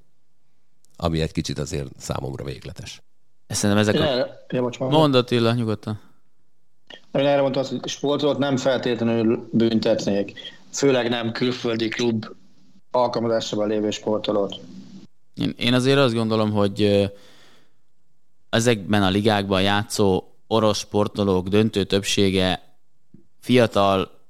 [0.97, 3.03] Ami egy kicsit azért számomra végletes.
[3.47, 4.05] Szerintem ezek a...
[4.49, 6.01] Ja, Mondat, Illa, nyugodtan.
[7.13, 10.39] Én erre mondtam, hogy sportot nem feltétlenül büntetnék,
[10.71, 12.27] főleg nem külföldi klub
[12.91, 14.61] alkalmazásában lévő sportolót.
[15.35, 17.11] Én, én azért azt gondolom, hogy
[18.51, 22.77] ezekben a ligákban játszó orosz sportolók döntő többsége
[23.41, 24.21] fiatal,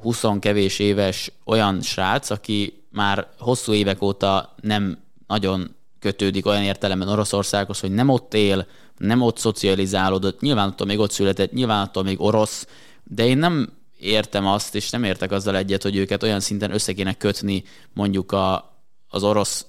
[0.00, 7.08] 20 kevés éves olyan srác, aki már hosszú évek óta nem nagyon kötődik olyan értelemben
[7.08, 8.66] Oroszországhoz, hogy nem ott él,
[8.96, 12.66] nem ott szocializálódott, nyilván attól még ott született, nyilván attól még orosz,
[13.04, 16.92] de én nem értem azt, és nem értek azzal egyet, hogy őket olyan szinten össze
[16.92, 19.66] kéne kötni mondjuk a, az orosz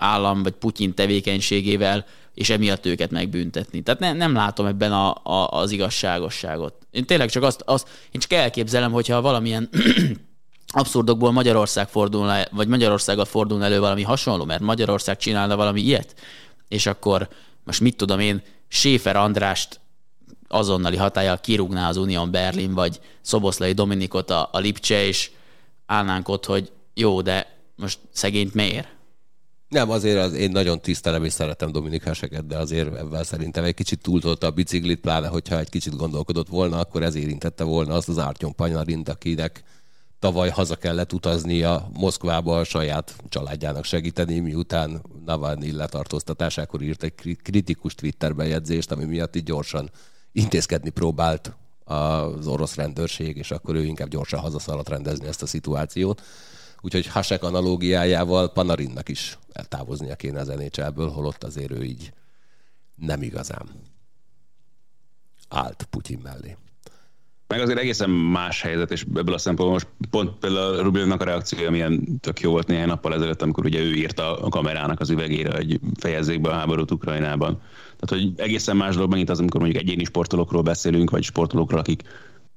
[0.00, 3.82] állam vagy Putyin tevékenységével, és emiatt őket megbüntetni.
[3.82, 6.74] Tehát ne, nem látom ebben a, a, az igazságosságot.
[6.90, 9.68] Én tényleg csak azt, azt én csak elképzelem, hogyha valamilyen
[10.66, 16.14] abszurdokból Magyarország fordulna, vagy Magyarországgal fordulna elő valami hasonló, mert Magyarország csinálna valami ilyet,
[16.68, 17.28] és akkor
[17.64, 19.80] most mit tudom én, Séfer Andrást
[20.48, 25.30] azonnali hatállyal kirúgná az Unión Berlin, vagy Szoboszlai Dominikot a, a Lipcse, és
[25.86, 28.88] állnánk ott, hogy jó, de most szegényt miért?
[29.70, 33.74] Nem, azért az, én nagyon tisztelem és szeretem Dominik Haseket, de azért ebben szerintem egy
[33.74, 38.08] kicsit túltolta a biciklit, pláne hogyha egy kicsit gondolkodott volna, akkor ez érintette volna azt
[38.08, 39.62] az Ártyon Panyarint, akinek
[40.18, 47.94] tavaly haza kellett utaznia Moszkvába a saját családjának segíteni, miután Navalnyi letartóztatásákor írt egy kritikus
[47.94, 49.90] Twitter bejegyzést, ami miatt így gyorsan
[50.32, 51.52] intézkedni próbált
[51.84, 56.22] az orosz rendőrség, és akkor ő inkább gyorsan hazaszaladt rendezni ezt a szituációt.
[56.80, 62.12] Úgyhogy Hasek analógiájával Panarinnak is eltávoznia kéne az NHL-ből, holott azért ő így
[62.94, 63.68] nem igazán
[65.48, 66.56] állt Putyin mellé.
[67.46, 71.70] Meg azért egészen más helyzet, és ebből a szempontból most pont például Rubinnak a reakciója
[71.70, 75.56] milyen tök jó volt néhány nappal ezelőtt, amikor ugye ő írta a kamerának az üvegére,
[75.56, 77.60] hogy fejezzék be a háborút Ukrajnában.
[77.98, 82.02] Tehát, hogy egészen más dolog megint az, amikor mondjuk egyéni sportolókról beszélünk, vagy sportolókról, akik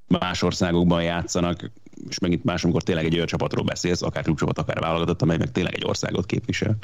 [0.08, 1.72] más országokban játszanak,
[2.10, 5.52] és megint más, amikor tényleg egy olyan csapatról beszélsz, akár klubcsapat, akár válogatott, amely meg
[5.52, 6.78] tényleg egy országot képvisel.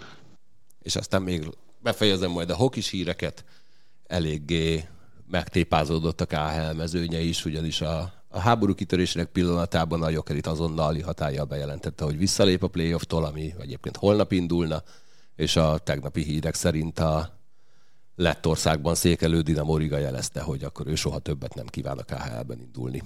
[0.82, 3.46] És aztán még befejezem majd a hokis híreket,
[4.08, 4.84] eléggé
[5.28, 11.46] megtépázódott a KHL mezőnye is, ugyanis a, a háború kitörésének pillanatában a Jokerit azonnal hatállyal
[11.46, 14.84] bejelentette, hogy visszalép a playoff-tól, ami egyébként holnap indulna,
[15.36, 17.40] és a tegnapi hírek szerint a
[18.16, 23.02] Lettországban székelő Dinamo Riga jelezte, hogy akkor ő soha többet nem kíván a KHL-ben indulni.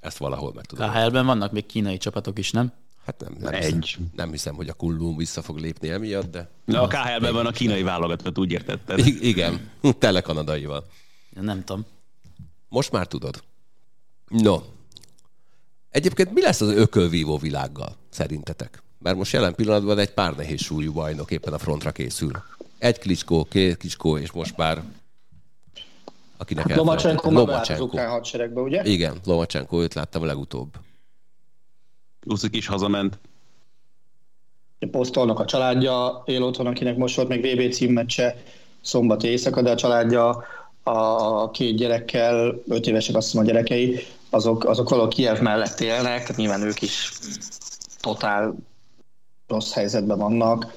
[0.00, 0.90] Ezt valahol meg tudom.
[0.90, 2.72] KHL-ben vannak még kínai csapatok is, nem?
[3.04, 3.84] Hát nem, nem, Egy.
[3.84, 6.50] Hiszem, nem hiszem, hogy a Kullum vissza fog lépni emiatt, de...
[6.64, 8.98] Na, a KHL-ben van a kínai válogatott, úgy értetted?
[9.06, 10.86] I- igen, tele kanadaival.
[11.30, 11.86] Ja, nem tudom.
[12.68, 13.42] Most már tudod.
[14.28, 14.60] No.
[15.90, 18.82] Egyébként mi lesz az ökölvívó világgal, szerintetek?
[18.98, 22.30] Mert most jelen pillanatban egy pár nehéz súlyú bajnok éppen a frontra készül.
[22.78, 24.82] egy Klicskó, két Klicskó, és most már
[26.38, 27.82] akinek hát Lomacsenko Lomacsenko.
[27.82, 28.82] az ukrán hadseregbe, ugye?
[28.84, 30.68] Igen, Lomacsenko, őt láttam legutóbb.
[32.26, 33.18] Uszik is hazament.
[34.90, 38.42] Posztolnak a családja, él otthon, akinek most volt még VB címmeccse
[38.80, 40.44] szombat éjszaka, de a családja
[40.82, 46.20] a két gyerekkel, öt évesek azt hiszem a gyerekei, azok, azok valahol Kiev mellett élnek,
[46.20, 47.12] tehát nyilván ők is
[48.00, 48.54] totál
[49.46, 50.72] rossz helyzetben vannak.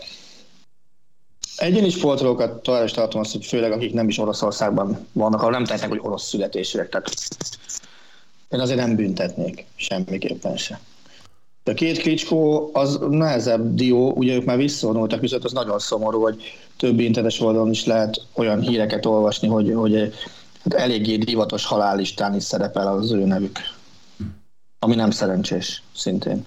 [1.62, 5.66] Egyéni sportolókat tovább is tartom azt, hogy főleg akik nem is Oroszországban vannak, ahol nem
[5.66, 6.90] tehetnek, hogy orosz születésűek.
[6.90, 7.12] Tehát
[8.50, 10.80] én azért nem büntetnék semmiképpen se.
[11.64, 16.44] A két Klitschko az nehezebb dió, ugye ők már visszavonultak, viszont az nagyon szomorú, hogy
[16.78, 20.14] több internetes oldalon is lehet olyan híreket olvasni, hogy, hogy
[20.64, 23.60] hát eléggé divatos halállistán is szerepel az ő nevük.
[24.80, 26.46] Ami nem szerencsés, szintén.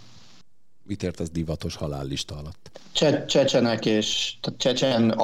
[0.86, 2.70] Mit ért az divatos halállista alatt?
[2.92, 5.20] Cse- csecsenek és tehát csecsen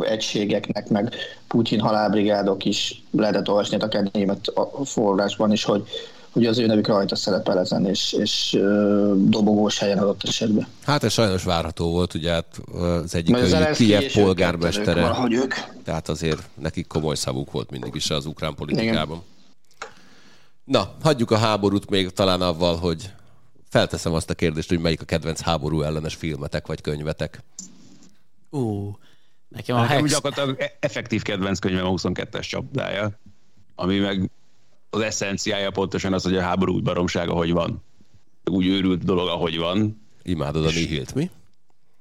[0.00, 1.14] egységeknek, meg
[1.48, 4.52] Putyin halálbrigádok is lehetett olvasni a német
[4.84, 5.88] forrásban is, hogy
[6.34, 8.58] hogy az ő nevük rajta szerepel ezen, és, és
[9.16, 10.66] dobogós helyen adott esetben.
[10.84, 13.36] Hát ez sajnos várható volt, ugye hát az egyik
[13.72, 15.16] Kiev polgármestere.
[15.30, 15.54] Ők, ők.
[15.84, 19.16] Tehát azért nekik komoly szavuk volt mindig is az ukrán politikában.
[19.16, 19.32] Igen.
[20.64, 23.10] Na, hagyjuk a háborút még talán avval, hogy
[23.74, 27.42] felteszem azt a kérdést, hogy melyik a kedvenc háború ellenes filmetek vagy könyvetek.
[28.50, 28.96] Ú,
[29.48, 30.10] nekem a nekem Hex...
[30.10, 33.18] gyakorlatilag e- effektív kedvenc könyvem a 22-es csapdája,
[33.74, 34.30] ami meg
[34.90, 37.82] az eszenciája pontosan az, hogy a háború úgy baromsága, hogy van.
[38.44, 40.02] Úgy őrült dolog, ahogy van.
[40.22, 41.30] Imádod a nihilt, mi?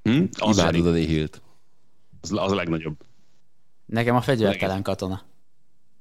[0.03, 0.23] Hm?
[0.31, 1.41] Az Imádod a nihilt.
[2.21, 2.95] Az, az a legnagyobb.
[3.85, 5.21] Nekem a fegyvertelen katona.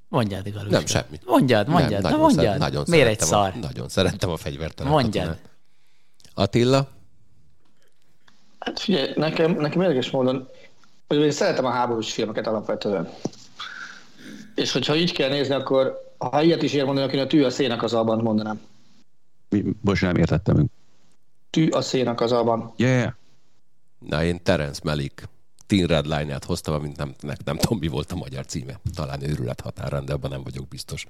[0.08, 0.62] Mondjad, igaz.
[0.68, 1.18] Nem, semmi.
[1.26, 2.58] Mondjad, mondjad, nem, nagyon mondjad.
[2.58, 3.52] Nagyon Miért egy szar?
[3.54, 5.26] A, nagyon szerettem a fegyvertelen Mondjad.
[5.26, 5.50] Katonát.
[6.34, 6.88] Attila?
[8.58, 10.48] Hát figyelj, nekem, nekem érdekes módon,
[11.08, 13.08] hogy én szeretem a háborús filmeket alapvetően.
[14.54, 17.50] És hogyha így kell nézni, akkor ha ilyet is ér mondani, akinek a tű a
[17.50, 18.60] szénak az alban mondanám.
[19.48, 20.66] Mi, most nem értettem.
[21.50, 22.72] Tű a szénak az alban.
[22.76, 23.12] Yeah.
[23.98, 25.28] Na, én Terence Malik
[25.66, 28.80] Teen Red Line-et hoztam, amint nem, nem, nem tudom, mi volt a magyar címe.
[28.94, 31.06] Talán őrület határán, de abban nem vagyok biztos.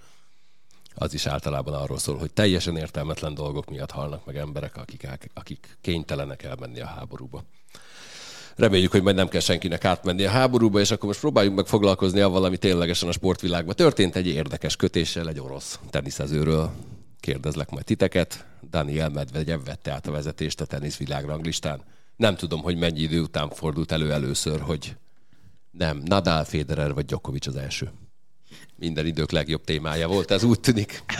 [0.94, 5.78] Az is általában arról szól, hogy teljesen értelmetlen dolgok miatt halnak meg emberek, akik, akik
[5.80, 7.44] kénytelenek elmenni a háborúba.
[8.56, 12.20] Reméljük, hogy majd nem kell senkinek átmenni a háborúba, és akkor most próbáljuk meg foglalkozni
[12.20, 14.16] avval, ami ténylegesen a sportvilágban történt.
[14.16, 16.70] Egy érdekes kötéssel egy orosz teniszezőről
[17.20, 18.46] kérdezlek majd titeket.
[18.70, 21.82] Daniel Medvegyev vette át a vezetést a teniszvilágranglistán.
[22.16, 24.96] Nem tudom, hogy mennyi idő után fordult elő először, hogy
[25.70, 27.90] nem, Nadal, Federer vagy Djokovic az első.
[28.76, 31.02] Minden idők legjobb témája volt, ez úgy tűnik.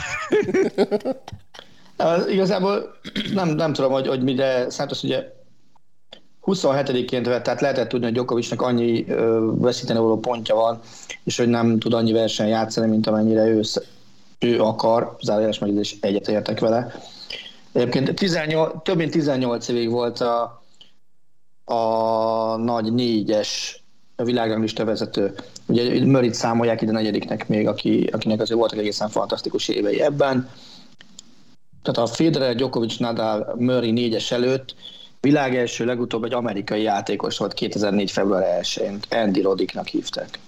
[2.29, 2.97] Igazából
[3.33, 5.31] nem, nem tudom, hogy, hogy mire számítasz, ugye
[6.45, 9.05] 27-ként vett, tehát lehetett tudni, hogy Djokovicnak annyi
[9.51, 10.79] veszíteni való pontja van,
[11.23, 13.61] és hogy nem tud annyi verseny játszani, mint amennyire ő,
[14.39, 16.93] ő akar, zárójeles is egyetértek vele.
[17.71, 20.63] Egyébként 18, több mint 18 évig volt a,
[21.65, 23.82] a nagy négyes
[24.15, 25.33] a világranglista vezető.
[25.65, 30.49] Ugye Mörit számolják ide negyediknek még, aki, akinek azért voltak egészen fantasztikus évei ebben.
[31.81, 34.75] Tehát a Federer, Djokovic, Nadal, Murray négyes előtt
[35.23, 38.11] Világ első legutóbb egy amerikai játékos volt 2004.
[38.11, 38.99] február 1-én.
[39.09, 40.39] Andy Roddicknak hívták.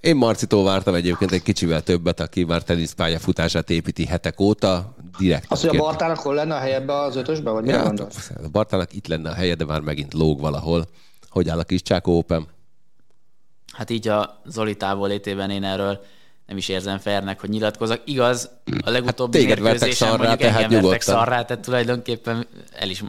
[0.00, 4.94] Én Marcitól vártam egyébként egy kicsivel többet, aki már teniszpálya futását építi hetek óta.
[5.18, 8.48] Direkt Azt, hogy a Bartának hol lenne a helye ebbe az ötösbe, vagy ja, A
[8.52, 10.86] Bartának itt lenne a helye, de már megint lóg valahol.
[11.28, 12.46] Hogy áll a kis Csákó Open?
[13.72, 16.04] Hát így a Zoli távolétében én erről
[16.46, 18.02] nem is érzem fernek, hogy nyilatkozok.
[18.04, 18.50] Igaz,
[18.84, 23.02] a legutóbbi hát mérkőzésen mondjuk tehát engem vertek szarrá, tehát tulajdonképpen el is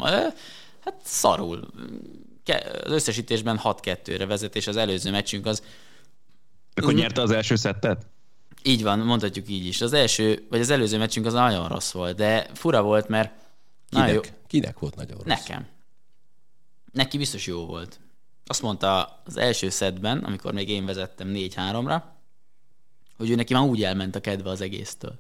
[0.80, 1.68] Hát szarul.
[2.84, 5.64] Az összesítésben 6-2-re vezet, és az előző meccsünk az...
[6.74, 8.06] Akkor nyerte az első szettet?
[8.64, 9.82] Így van, mondhatjuk így is.
[9.82, 13.32] Az első, vagy az előző meccsünk az nagyon rossz volt, de fura volt, mert...
[13.90, 14.14] Kinek?
[14.14, 14.22] Jó.
[14.48, 15.26] Kinek volt nagyon rossz?
[15.26, 15.68] Nekem.
[16.92, 18.00] Neki biztos jó volt.
[18.46, 22.02] Azt mondta az első szedben, amikor még én vezettem 4-3-ra,
[23.18, 25.20] hogy ő neki már úgy elment a kedve az egésztől.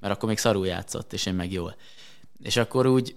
[0.00, 1.76] Mert akkor még szarul játszott, és én meg jól.
[2.42, 3.16] És akkor úgy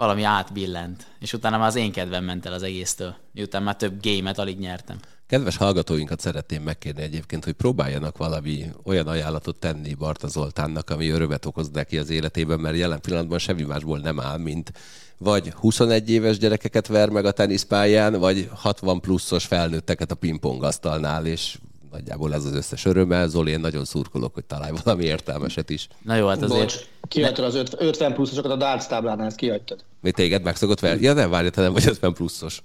[0.00, 4.00] valami átbillent, és utána már az én kedvem ment el az egésztől, miután már több
[4.00, 4.98] gémet alig nyertem.
[5.26, 11.46] Kedves hallgatóinkat szeretném megkérni egyébként, hogy próbáljanak valami olyan ajánlatot tenni Barta Zoltánnak, ami örömet
[11.46, 14.72] okoz neki az életében, mert jelen pillanatban semmi másból nem áll, mint
[15.18, 21.58] vagy 21 éves gyerekeket ver meg a teniszpályán, vagy 60 pluszos felnőtteket a pingpongasztalnál, és
[21.90, 23.28] nagyjából ez az összes örömmel.
[23.28, 25.88] Zoli, én nagyon szurkolok, hogy találj valami értelmeset is.
[26.02, 26.60] Na jó, hát azért...
[26.60, 26.76] Bocs,
[27.08, 29.84] kihagytad az 50 pluszosokat a darts táblánál, ezt kihagytad.
[30.00, 30.98] Mi téged megszokott fel?
[31.00, 32.62] Ja, nem, várj, te nem vagy 50 pluszos.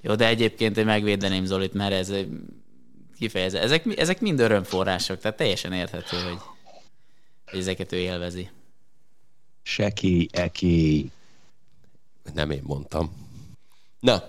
[0.00, 2.12] Jó, de egyébként én megvédeném Zolit, mert ez
[3.18, 3.58] kifejező.
[3.58, 6.38] Ezek, ezek mind örömforrások, tehát teljesen érthető, hogy,
[7.46, 8.50] hogy ezeket ő élvezi.
[9.62, 11.10] Seki, eki.
[12.34, 13.12] Nem én mondtam.
[14.00, 14.22] Na,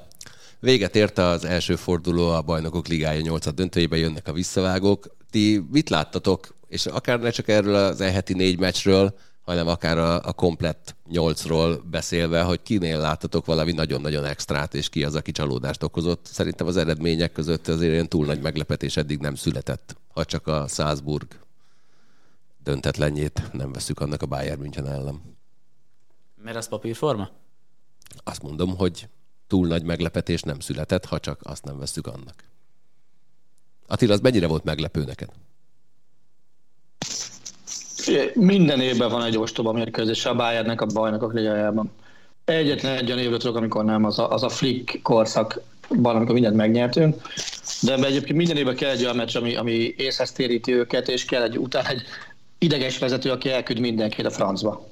[0.63, 5.15] Véget ért az első forduló a Bajnokok Ligája 8 döntőjében, jönnek a visszavágók.
[5.29, 10.21] Ti mit láttatok, és akár ne csak erről az elheti négy meccsről, hanem akár a,
[10.23, 15.83] a komplett nyolcról beszélve, hogy kinél láttatok valami nagyon-nagyon extrát, és ki az, aki csalódást
[15.83, 16.25] okozott.
[16.25, 20.67] Szerintem az eredmények között azért ilyen túl nagy meglepetés eddig nem született, ha csak a
[20.67, 21.27] Salzburg
[22.63, 25.21] döntetlenjét nem veszük annak a Bayern München ellen.
[26.43, 27.29] Mert az papírforma?
[28.23, 29.07] Azt mondom, hogy
[29.53, 32.33] túl nagy meglepetés nem született, ha csak azt nem veszük annak.
[33.87, 35.29] Attila, az mennyire volt meglepő neked?
[38.33, 41.91] Minden évben van egy ostoba mérkőzés a Bayernnek a bajnokok ligájában.
[42.45, 46.55] Egyetlen egy olyan évre tudok, amikor nem, az a, az a flick korszakban, amikor mindent
[46.55, 47.21] megnyertünk.
[47.81, 51.41] De egyébként minden évben kell egy olyan meccs, ami, ami észhez téríti őket, és kell
[51.41, 52.01] egy, utána egy
[52.57, 54.87] ideges vezető, aki elküld mindenkit a francba.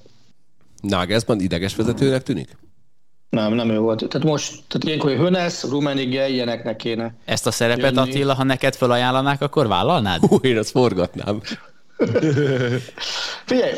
[0.81, 2.57] Nagelsmann ideges vezetőnek tűnik?
[3.31, 4.07] Nem, nem ő volt.
[4.07, 7.13] Tehát most, tehát ilyenkor Hönes, Rumenige, ilyeneknek kéne.
[7.25, 8.09] Ezt a szerepet, jönni.
[8.09, 10.19] Attila, ha neked felajánlanák, akkor vállalnád?
[10.19, 11.41] Hú, én azt forgatnám.
[13.45, 13.73] Figyelj,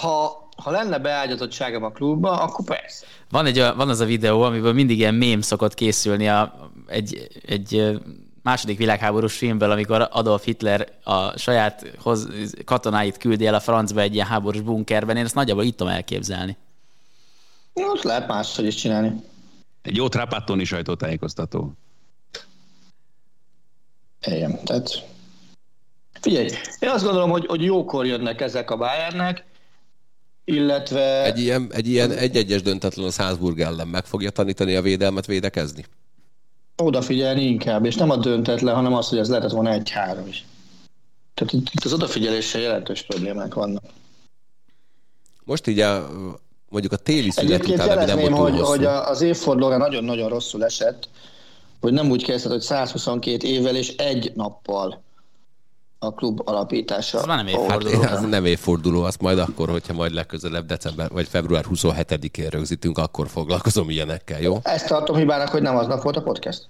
[0.00, 3.06] ha, ha lenne beágyazottságom a klubba, akkor persze.
[3.30, 8.00] Van, egy, van az a videó, amiből mindig ilyen mém szokott készülni a, egy, egy
[8.42, 12.28] második világháborús filmből, amikor Adolf Hitler a saját hoz,
[12.64, 16.56] katonáit küldi el a francba egy ilyen háborús bunkerben, én ezt nagyjából itt tudom elképzelni.
[17.72, 19.22] Most lehet máshogy is csinálni.
[19.82, 21.72] Egy jó trápáttoni sajtótájékoztató.
[24.26, 25.04] Igen, tehát
[26.20, 29.44] Figyelj, én azt gondolom, hogy, hogy jókor jönnek ezek a Bayernnek,
[30.44, 31.24] illetve...
[31.24, 35.84] Egy ilyen, egy ilyen egy-egyes döntetlen a Salzburg ellen meg fogja tanítani a védelmet védekezni?
[36.76, 40.44] Odafigyelni inkább, és nem a döntetlen, hanem az, hogy ez lehetett volna egy-három is.
[41.34, 43.84] Tehát itt az odafigyeléssel jelentős problémák vannak.
[45.44, 46.08] Most így a,
[46.70, 48.64] mondjuk a téli szünet Egyébként után, nem hogy, hosszú.
[48.64, 51.08] hogy az évfordulóra nagyon-nagyon rosszul esett,
[51.80, 55.02] hogy nem úgy kezdett, hogy 122 évvel és egy nappal
[55.98, 57.18] a klub alapítása.
[57.18, 58.00] Ez már nem évforduló.
[58.00, 63.28] Hát, nem évforduló, azt majd akkor, hogyha majd legközelebb december vagy február 27-én rögzítünk, akkor
[63.28, 64.58] foglalkozom ilyenekkel, jó?
[64.62, 66.68] Ezt tartom hibának, hogy nem aznap volt a podcast.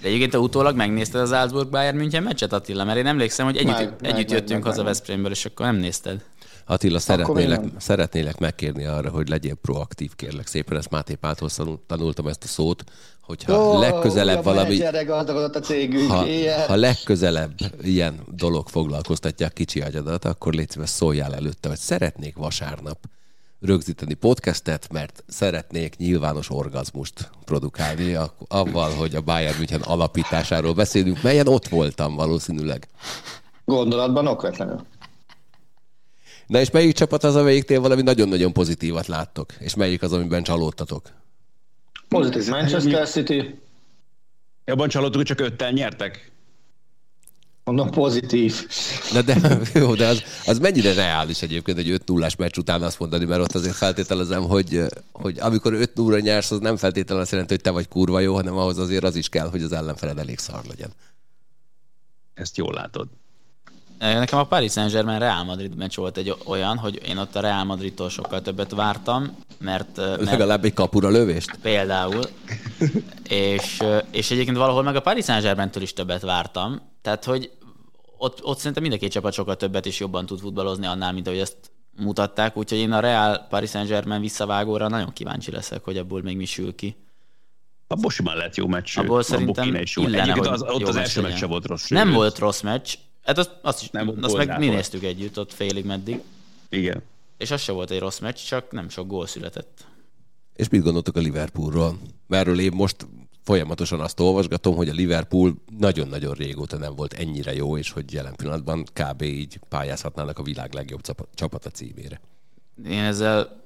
[0.00, 2.84] De egyébként te utólag megnézted az Salzburg Bayern München meccset, Attila?
[2.84, 5.76] Mert én emlékszem, hogy együtt, meg, együtt meg, jöttünk meg, haza Veszprémből, és akkor nem
[5.76, 6.24] nézted.
[6.68, 11.48] Attila, szeretnélek, szeretnélek megkérni arra, hogy legyél proaktív, kérlek szépen, ezt Máté Páltól
[11.86, 12.84] tanultam ezt a szót,
[13.20, 14.80] hogyha oh, legközelebb valami...
[14.82, 16.26] a cégünk, ha,
[16.66, 17.52] ha legközelebb
[17.82, 22.98] ilyen dolog foglalkoztatja a kicsi agyadat, akkor légy szíves szóljál előtte, hogy szeretnék vasárnap
[23.60, 31.48] rögzíteni podcastet, mert szeretnék nyilvános orgazmust produkálni, avval, hogy a Bayern München alapításáról beszélünk, melyen
[31.48, 32.88] ott voltam valószínűleg.
[33.64, 34.80] Gondolatban okvetlenül.
[36.46, 39.52] Na és melyik csapat az, amelyiknél valami nagyon-nagyon pozitívat láttok?
[39.58, 41.10] És melyik az, amiben csalódtatok?
[42.08, 43.60] Pozitív Manchester City.
[44.64, 46.30] Jobban csalódtuk, csak öttel nyertek?
[47.64, 48.66] Mondom, pozitív.
[49.12, 52.98] Na de, jó, de az, az mennyire reális egyébként egy 5 0 meccs után azt
[52.98, 54.82] mondani, mert ott azért feltételezem, hogy,
[55.12, 58.34] hogy amikor 5 0 nyersz, az nem feltétlenül azt jelenti, hogy te vagy kurva jó,
[58.34, 60.90] hanem ahhoz azért az is kell, hogy az ellenfeled elég szar legyen.
[62.34, 63.08] Ezt jól látod.
[63.98, 67.64] Nekem a Paris Saint-Germain Real Madrid meccs volt egy olyan, hogy én ott a Real
[67.64, 69.96] Madridtól sokkal többet vártam, mert...
[69.96, 71.58] mert Legalább egy kapura lövést?
[71.62, 72.22] Például.
[73.28, 76.80] és, és egyébként valahol meg a Paris Saint-Germain-től is többet vártam.
[77.02, 77.50] Tehát, hogy
[78.18, 81.26] ott, ott szerintem mind a két csapat sokkal többet is jobban tud futballozni annál, mint
[81.26, 81.56] ahogy ezt
[81.96, 82.56] mutatták.
[82.56, 86.74] Úgyhogy én a Real Paris Saint-Germain visszavágóra nagyon kíváncsi leszek, hogy ebből még mi sül
[86.74, 86.96] ki.
[87.88, 88.98] Abból simán lett jó meccs.
[88.98, 91.88] Abból szerintem illene, hogy az, ott az első meccs volt rossz.
[91.88, 92.94] Nem volt rossz meccs,
[93.26, 96.20] Hát azt, azt, is, nem azt meg mi néztük együtt ott félig meddig.
[96.68, 97.02] Igen.
[97.38, 99.86] És az se volt egy rossz meccs, csak nem sok gól született.
[100.54, 101.98] És mit gondoltok a Liverpoolról?
[102.26, 103.06] Mert én most
[103.42, 108.36] folyamatosan azt olvasgatom, hogy a Liverpool nagyon-nagyon régóta nem volt ennyire jó, és hogy jelen
[108.36, 109.22] pillanatban kb.
[109.22, 111.00] így pályázhatnának a világ legjobb
[111.34, 112.20] csapata címére.
[112.88, 113.64] Én ezzel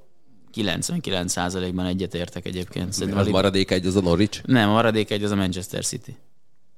[0.55, 2.93] 99%-ban egyetértek egyébként.
[2.93, 4.43] Szerintem a maradék egy az a Norwich?
[4.47, 6.17] Nem, a maradék egy az a Manchester City.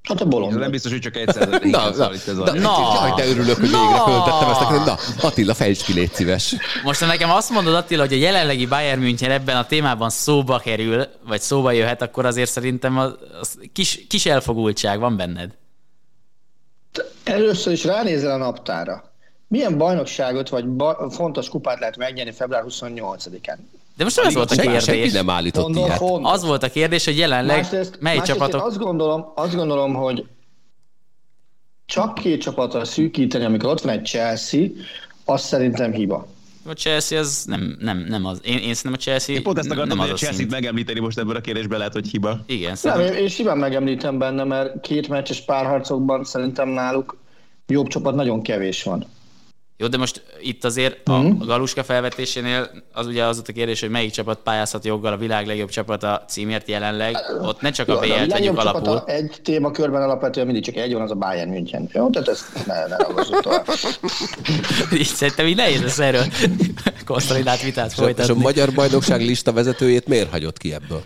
[0.02, 0.58] Hát a bolond.
[0.58, 2.52] Nem biztos, hogy csak egyszer na, na, ez a...
[2.52, 6.54] Na, Jaj, de örülök, hogy végre föltettem ezt a Na, Attila, fejtsd ki, légy szíves.
[6.84, 10.58] Most ha nekem azt mondod, Attila, hogy a jelenlegi Bayern München ebben a témában szóba
[10.58, 15.50] kerül, vagy szóba jöhet, akkor azért szerintem az, az kis, kis elfogultság van benned.
[17.24, 19.04] Először is ránézel a naptára.
[19.48, 23.56] Milyen bajnokságot vagy ba- fontos kupát lehet megnyerni február 28-án?
[24.02, 24.84] De most nem ez volt a kérdés.
[24.84, 26.00] Senki nem állított Mondom, ilyet.
[26.22, 28.66] Az volt a kérdés, hogy jelenleg másrészt, mely másrészt csapatok...
[28.66, 30.26] Azt gondolom, azt gondolom, hogy
[31.86, 34.66] csak két csapatra szűkíteni, amikor ott van egy Chelsea,
[35.24, 36.26] az szerintem hiba.
[36.66, 38.40] A Chelsea az nem, nem, nem az.
[38.44, 40.50] Én, én szerintem a Chelsea Én pont ezt akartam, nem hogy a Chelsea-t szint.
[40.50, 42.40] megemlíteni most ebben a kérdésben lehet, hogy hiba.
[42.46, 47.16] Igen, Nem, szerintem, én, én simán megemlítem benne, mert két meccses párharcokban szerintem náluk
[47.66, 49.06] jobb csapat nagyon kevés van.
[49.76, 53.90] Jó, de most itt azért a, a Galuska felvetésénél az ugye az a kérdés, hogy
[53.90, 57.16] melyik csapat pályázhat joggal a világ legjobb csapata címért jelenleg.
[57.40, 59.02] Ott ne csak a Jó, de BL-t vegyük alapul.
[59.06, 61.88] Egy témakörben alapvetően mindig csak egy van, az a Bayern München.
[61.92, 62.96] Jó, tehát ezt ne, ne
[63.40, 63.66] tovább.
[64.98, 66.24] Így szerintem így nehéz lesz erről
[67.04, 68.42] konszolidált vitát És a, és a folytatni.
[68.42, 71.02] magyar bajnokság lista vezetőjét miért hagyott ki ebből?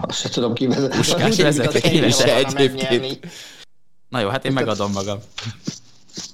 [0.00, 0.96] Azt se tudom kivezetni.
[0.96, 2.28] Puskás vezet, ki vezet?
[2.28, 3.26] egyébként.
[4.08, 5.18] Na jó, hát én megadom magam.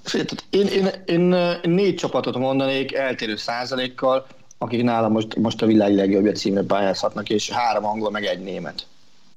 [0.03, 4.27] Figyelj, tehát Én, én, én, én négy csapatot mondanék eltérő százalékkal,
[4.59, 8.87] akik nálam most, most a világ legjobbja címre pályázhatnak, és három angol, meg egy német.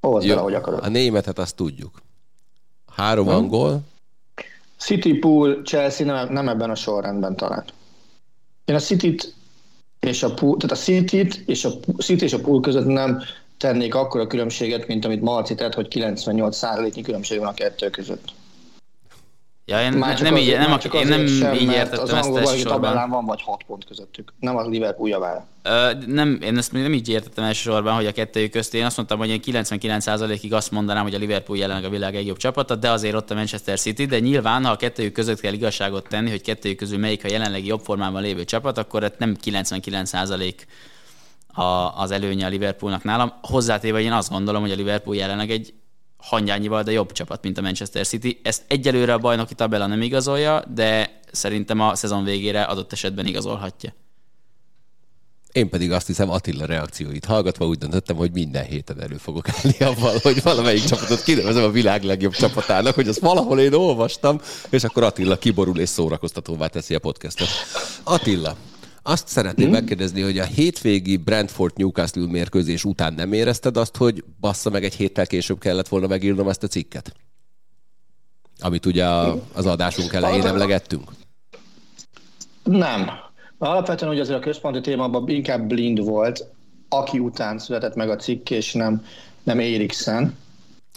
[0.02, 0.84] Hozd bele, ahogy akarod.
[0.84, 2.02] a németet azt tudjuk.
[2.96, 3.82] Három angol,
[4.84, 7.64] City, Pool, Chelsea nem, nem ebben a sorrendben talán.
[8.66, 9.34] Én a City-t
[10.00, 13.22] és a Pool, tehát a City-t és a, City és a Pool között nem
[13.58, 18.32] tennék akkora különbséget, mint amit Marci tett, hogy 98%-nyi különbség van a kettő között.
[19.66, 21.72] Ja, én Már csak nem, így, azért- nem, már ak- csak én nem sem, így
[21.72, 23.10] értettem az ezt elsősorban.
[23.10, 24.34] van vagy 6 pont közöttük.
[24.40, 25.48] Nem a Liverpool javára.
[25.64, 28.74] Ö, nem, én ezt nem így értettem elsősorban, hogy a kettőjük közt.
[28.74, 32.38] Én azt mondtam, hogy én 99%-ig azt mondanám, hogy a Liverpool jelenleg a világ legjobb
[32.38, 36.08] csapata, de azért ott a Manchester City, de nyilván, ha a kettőjük között kell igazságot
[36.08, 40.54] tenni, hogy kettőjük közül melyik a jelenlegi jobb formában lévő csapat, akkor hát nem 99%
[41.54, 41.64] a,
[42.02, 43.34] az előnye a Liverpoolnak nálam.
[43.42, 45.74] Hozzátéve, hogy én azt gondolom, hogy a Liverpool jelenleg egy
[46.24, 48.40] hangyányival, de jobb csapat, mint a Manchester City.
[48.44, 53.94] Ezt egyelőre a bajnoki tabella nem igazolja, de szerintem a szezon végére adott esetben igazolhatja.
[55.52, 59.78] Én pedig azt hiszem Attila reakcióit hallgatva úgy döntöttem, hogy minden héten elő fogok állni
[59.80, 64.84] avval, hogy valamelyik csapatot kinevezem a világ legjobb csapatának, hogy azt valahol én olvastam, és
[64.84, 67.48] akkor Attila kiborul és szórakoztatóvá teszi a podcastot.
[68.04, 68.56] Attila,
[69.04, 69.76] azt szeretném Mhm.
[69.76, 74.94] megkérdezni, hogy a hétvégi Brentford Newcastle mérkőzés után nem érezted azt, hogy bassza meg egy
[74.96, 77.14] héttel később kellett volna megírnom ezt a cikket?
[78.60, 79.06] Amit ugye
[79.54, 81.12] az adásunk elején emlegettünk?
[82.64, 83.10] Nem.
[83.58, 86.46] Alapvetően ugye azért a központi témában inkább blind volt,
[86.90, 89.06] aki után született meg a cikk, és nem,
[89.44, 90.38] nem Eriksen.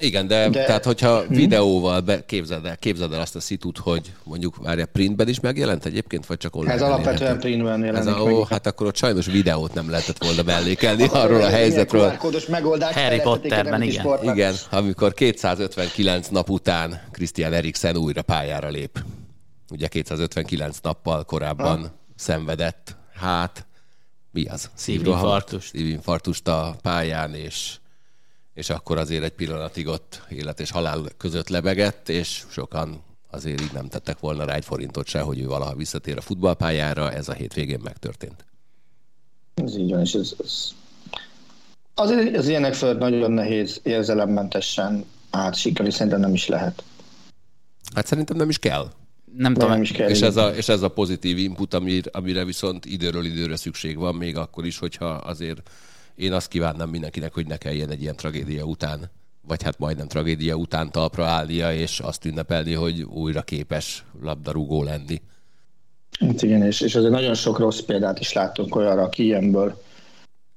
[0.01, 0.64] Igen, de, de...
[0.64, 5.28] Tehát hogyha videóval be, képzeld, el, képzeld el azt a szitut, hogy mondjuk várja, printben
[5.28, 7.38] is megjelent egyébként, vagy csak online Ez alapvetően elérhető?
[7.38, 8.34] printben Ez jelenik a, meg.
[8.34, 12.03] ó, hát akkor ott sajnos videót nem lehetett volna mellékelni arról a helyzetről.
[12.03, 14.01] QR-kódos megoldás Harry Potterben, a igen.
[14.01, 14.34] sportnak.
[14.34, 19.05] Igen, amikor 259 nap után Christian Eriksen újra pályára lép.
[19.70, 21.92] Ugye 259 nappal korábban ha.
[22.16, 23.66] szenvedett, hát
[24.30, 24.70] mi az?
[24.74, 25.68] Szívinfarktust.
[25.68, 27.76] Szívinfarktust a pályán, és,
[28.57, 33.73] és akkor azért egy pillanatig ott élet és halál között lebegett, és sokan azért így
[33.73, 37.33] nem tettek volna rá egy forintot se, hogy ő valaha visszatér a futballpályára, ez a
[37.33, 38.45] hétvégén megtörtént.
[39.55, 40.69] Ez így van, és ez, ez...
[41.95, 46.83] Azért az ilyenek fölött nagyon nehéz érzelemmentesen átsiklani, szerintem nem is lehet.
[47.95, 48.91] Hát szerintem nem is kell.
[49.37, 50.09] Nem tudom, Nem is kell.
[50.09, 54.15] És ez, a, és ez a pozitív input, amire, amire viszont időről időre szükség van,
[54.15, 55.71] még akkor is, hogyha azért
[56.17, 59.11] én azt kívánnám mindenkinek, hogy ne kelljen egy ilyen tragédia után,
[59.47, 65.21] vagy hát majdnem tragédia után talpra állnia, és azt ünnepelni, hogy újra képes labdarúgó lenni.
[66.21, 69.83] Hát igen, és, és azért nagyon sok rossz példát is láttunk olyanra, aki ilyenből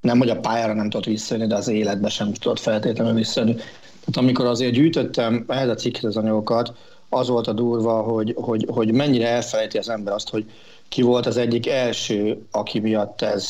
[0.02, 3.56] nem, hogy a pályára nem tudott visszajönni, de az életbe sem tudott feltétlenül visszajönni.
[3.56, 6.74] Tehát amikor azért gyűjtöttem ehhez a cikkhez az anyagokat,
[7.10, 10.46] az volt a durva, hogy, hogy, hogy mennyire elfelejti az ember azt, hogy
[10.88, 13.48] ki volt az egyik első, aki miatt ez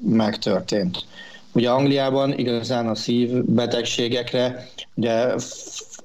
[0.00, 1.04] megtörtént.
[1.52, 5.34] Ugye Angliában igazán a szívbetegségekre, ugye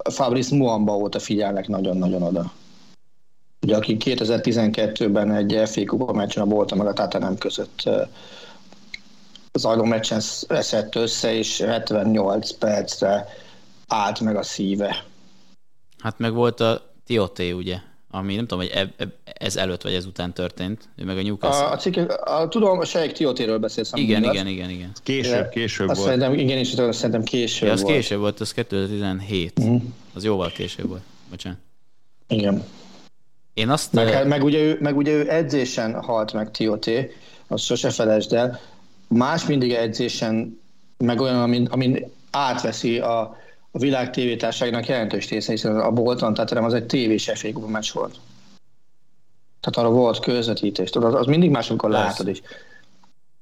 [0.09, 2.51] Fabrice Muamba óta figyelnek nagyon-nagyon oda.
[3.61, 7.89] Ugye, aki 2012-ben egy FA Kupa meccsen a Bolton meg a Tottenham között
[9.53, 13.27] zajló meccsen eszett össze, és 78 percre
[13.87, 15.03] állt meg a szíve.
[15.99, 17.77] Hát meg volt a Tioté, ugye?
[18.17, 20.89] Ami nem tudom, hogy eb, eb, ez előtt vagy ez után történt.
[20.95, 21.65] Ő meg a Newcastle.
[21.65, 23.91] A, a cikk, a, tudom, a Sejk Tiotéről beszélsz.
[23.93, 24.33] igen, igaz.
[24.33, 24.91] igen, igen, igen.
[25.03, 26.11] Később, később Azt volt.
[26.11, 27.93] szerintem, igen, és azt szerintem később Ja, az volt.
[27.95, 29.59] később volt, az 2017.
[29.59, 29.75] Mhm.
[30.13, 31.01] Az jóval később volt.
[31.29, 31.59] Bocsánat.
[32.27, 32.63] Igen.
[33.53, 33.93] Én azt...
[33.93, 37.11] Meg, hát meg, ugye ő, meg ugye ő edzésen halt meg Tioté,
[37.47, 38.59] azt sose felejtsd el.
[39.07, 40.61] Más mindig edzésen,
[40.97, 43.37] meg olyan, amin, amin átveszi a,
[43.75, 47.67] a világ tévétárságnak jelentős része, hiszen a Bolton, tehát nem az egy tévés FA Kupa
[47.67, 48.19] meccs volt.
[49.59, 52.05] Tehát arra volt közvetítés, tudod, az, az mindig más, amikor Persze.
[52.05, 52.41] látod is.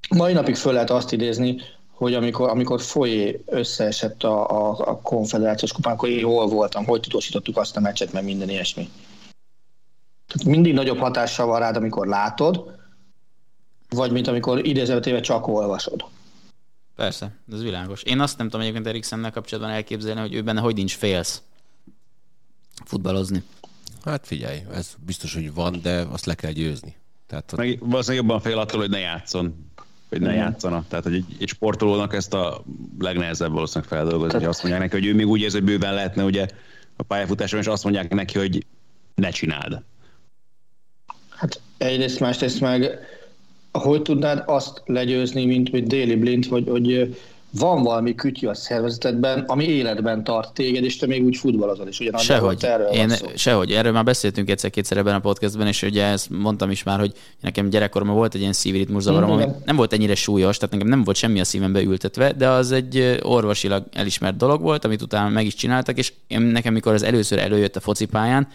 [0.09, 1.61] Mai napig föl lehet azt idézni,
[1.91, 6.99] hogy amikor, amikor folyé összeesett a, a, a konfederációs kupán, akkor én hol voltam, hogy
[6.99, 8.89] tudósítottuk azt a meccset, meg minden ilyesmi.
[10.27, 12.71] Tehát mindig nagyobb hatással van rád, amikor látod,
[13.89, 16.03] vagy mint amikor idézőtéve csak olvasod.
[16.95, 18.03] Persze, ez világos.
[18.03, 21.41] Én azt nem tudom egyébként Eriksennel kapcsolatban elképzelni, hogy ő benne hogy nincs félsz
[22.85, 23.43] futballozni.
[24.05, 26.95] Hát figyelj, ez biztos, hogy van, de azt le kell győzni.
[27.27, 27.59] Tehát ott...
[27.59, 29.71] Meg valószínűleg jobban fél attól, hogy ne játszon
[30.13, 30.85] hogy ne játszana.
[30.87, 32.63] Tehát, hogy egy, egy sportolónak ezt a
[32.99, 34.41] legnehezebb valószínűleg feldolgozni, Tehát...
[34.41, 36.47] hogy azt mondják neki, hogy ő még úgy érzi, hogy bőven lehetne ugye
[36.95, 38.65] a pályafutáson, és azt mondják neki, hogy
[39.15, 39.81] ne csináld.
[41.29, 42.99] Hát egyrészt, másrészt meg
[43.79, 47.15] hogy tudnád azt legyőzni, mint, mint Daily Blind, hogy, hogy
[47.59, 51.99] van valami kütyű a szervezetedben, ami életben tart téged, és te még úgy futballozol is.
[51.99, 52.63] Ugyan sehogy.
[52.63, 53.71] Erről Én, sehogy.
[53.71, 57.11] Erről már beszéltünk egyszer-kétszer ebben a podcastben, és ugye ezt mondtam is már, hogy
[57.41, 61.03] nekem gyerekkoromban volt egy ilyen szívritmus zavarom, ami nem volt ennyire súlyos, tehát nekem nem
[61.03, 65.45] volt semmi a szívembe ültetve, de az egy orvosilag elismert dolog volt, amit utána meg
[65.45, 68.47] is csináltak, és én, nekem, mikor az először előjött a focipályán,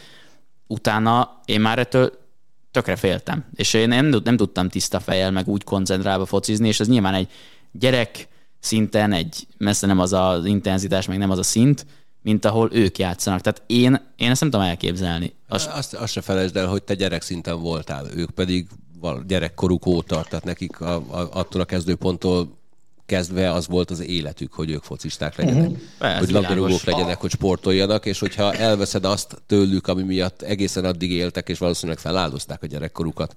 [0.66, 2.12] utána én már ettől
[2.70, 3.44] tökre féltem.
[3.54, 7.28] És én nem, nem tudtam tiszta fejjel, meg úgy koncentrálva focizni, és ez nyilván egy
[7.72, 8.28] gyerek
[8.60, 11.86] szinten egy messze nem az az intenzitás, meg nem az a szint,
[12.22, 13.40] mint ahol ők játszanak.
[13.40, 15.34] Tehát én, én ezt nem tudom elképzelni.
[15.48, 18.66] Azt, azt, azt se felejtsd el, hogy te gyerek szinten voltál, ők pedig
[19.26, 22.57] gyerekkoruk óta, tehát nekik a, a, attól a kezdőponttól
[23.08, 26.18] kezdve az volt az életük, hogy ők focisták legyenek, uh-huh.
[26.18, 31.48] hogy labdarúgók legyenek, hogy sportoljanak, és hogyha elveszed azt tőlük, ami miatt egészen addig éltek,
[31.48, 33.36] és valószínűleg feláldozták a gyerekkorukat,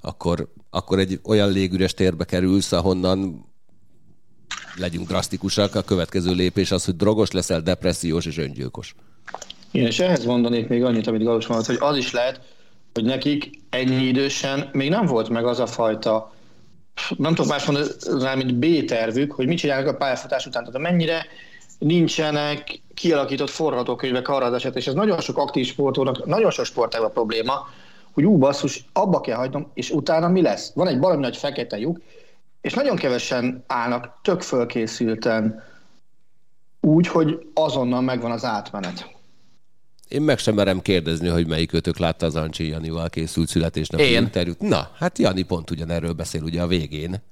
[0.00, 3.46] akkor, akkor egy olyan légüres térbe kerülsz, ahonnan
[4.76, 8.94] legyünk drasztikusak, a következő lépés az, hogy drogos leszel, depressziós és öngyilkos.
[9.70, 12.40] Igen, és ehhez mondanék még annyit, amit Galus mondott, hogy az is lehet,
[12.94, 16.32] hogy nekik ennyi idősen még nem volt meg az a fajta,
[17.16, 20.64] nem tudok más mondani mint B-tervük, hogy mit csinálnak a pályafutás után.
[20.64, 21.26] Tehát mennyire
[21.78, 27.12] nincsenek kialakított forgatókönyvek arra az eset, és ez nagyon sok aktív sportolónak, nagyon sok sportágban
[27.12, 27.68] probléma,
[28.12, 30.72] hogy ú, basszus, abba kell hagynom, és utána mi lesz?
[30.74, 32.00] Van egy valami nagy fekete lyuk,
[32.60, 35.62] és nagyon kevesen állnak tök fölkészülten
[36.80, 39.19] úgy, hogy azonnal megvan az átmenet.
[40.10, 44.22] Én meg sem merem kérdezni, hogy melyik ötök látta az Ancsi Janival készült születésnapi Én.
[44.22, 44.60] interjút.
[44.60, 47.22] Na, hát Jani pont ugyanerről beszél ugye a végén.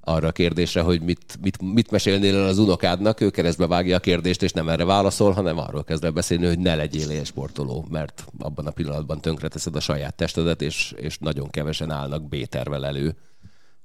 [0.00, 4.00] Arra a kérdésre, hogy mit, mit, mit mesélnél el az unokádnak, ő keresztbe vágja a
[4.00, 8.24] kérdést, és nem erre válaszol, hanem arról kezd el beszélni, hogy ne legyél élsportoló, mert
[8.38, 13.16] abban a pillanatban tönkreteszed a saját testedet, és, és nagyon kevesen állnak B-tervel elő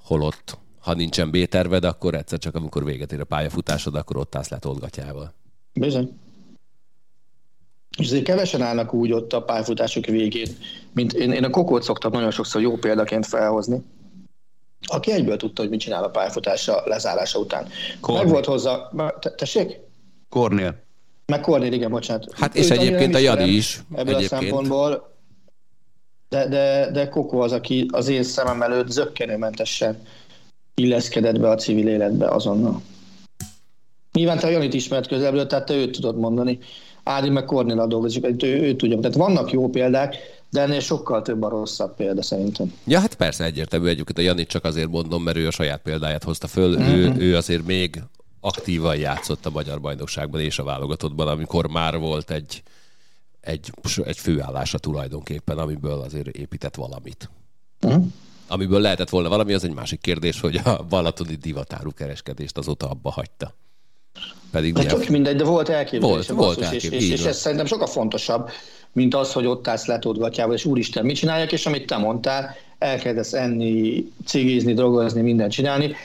[0.03, 4.49] holott ha nincsen B-terved, akkor egyszer csak amikor véget ér a pályafutásod, akkor ott állsz
[4.49, 5.33] letolgatjával.
[5.73, 6.09] Bizony.
[7.99, 10.47] És azért kevesen állnak úgy ott a pályafutások végén,
[10.93, 13.81] mint én, én a kokót szoktam nagyon sokszor jó példaként felhozni,
[14.87, 17.67] aki egyből tudta, hogy mit csinál a pályafutása lezárása után.
[18.01, 18.23] Kornél.
[18.23, 18.89] Meg volt hozzá...
[19.35, 19.79] Tessék?
[20.29, 20.75] Kornél.
[21.25, 22.33] Meg Kornél, igen, bocsánat.
[22.33, 23.79] Hát és egyébként a Jani is.
[23.91, 24.41] Ebből egyébként.
[24.41, 25.09] a szempontból
[26.29, 30.01] de, de, de Koko az, aki az én szemem előtt zöggenőmentesen
[30.75, 32.81] illeszkedett be a civil életbe azonnal.
[34.13, 36.59] Nyilván te a Janit ismert közelből, tehát te őt tudod mondani.
[37.09, 38.99] Ádi meg Kornél dolgozik, ő, ő tudja.
[38.99, 40.15] Tehát vannak jó példák,
[40.49, 42.73] de ennél sokkal több a rosszabb példa szerintem.
[42.85, 46.23] Ja, hát persze egyértelmű egyébként a Janit csak azért mondom, mert ő a saját példáját
[46.23, 46.77] hozta föl.
[46.77, 46.93] Mm-hmm.
[46.93, 48.01] Ő, ő azért még
[48.39, 52.63] aktívan játszott a magyar bajnokságban és a válogatottban, amikor már volt egy,
[53.41, 53.71] egy,
[54.03, 57.29] egy főállása tulajdonképpen, amiből azért épített valamit.
[57.81, 58.05] Uh-huh.
[58.47, 63.11] Amiből lehetett volna valami, az egy másik kérdés, hogy a balatoni divatáru kereskedést azóta abba
[63.11, 63.53] hagyta.
[64.51, 66.27] Pedig de tök mindegy, de volt elképzelés.
[66.27, 67.03] Volt, volt elképzelés.
[67.03, 68.49] És, és, és ez szerintem sokkal fontosabb,
[68.91, 73.33] mint az, hogy ott állsz letódgatjával, és úristen, mit csinálják, és amit te mondtál, elkezdesz
[73.33, 75.95] enni, cigizni, drogozni, mindent csinálni.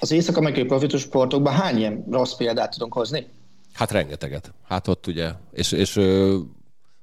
[0.00, 3.26] Az észak-amerikai profitus sportokban hány ilyen rossz példát tudunk hozni?
[3.72, 4.52] Hát rengeteget.
[4.68, 6.00] Hát ott ugye, és, és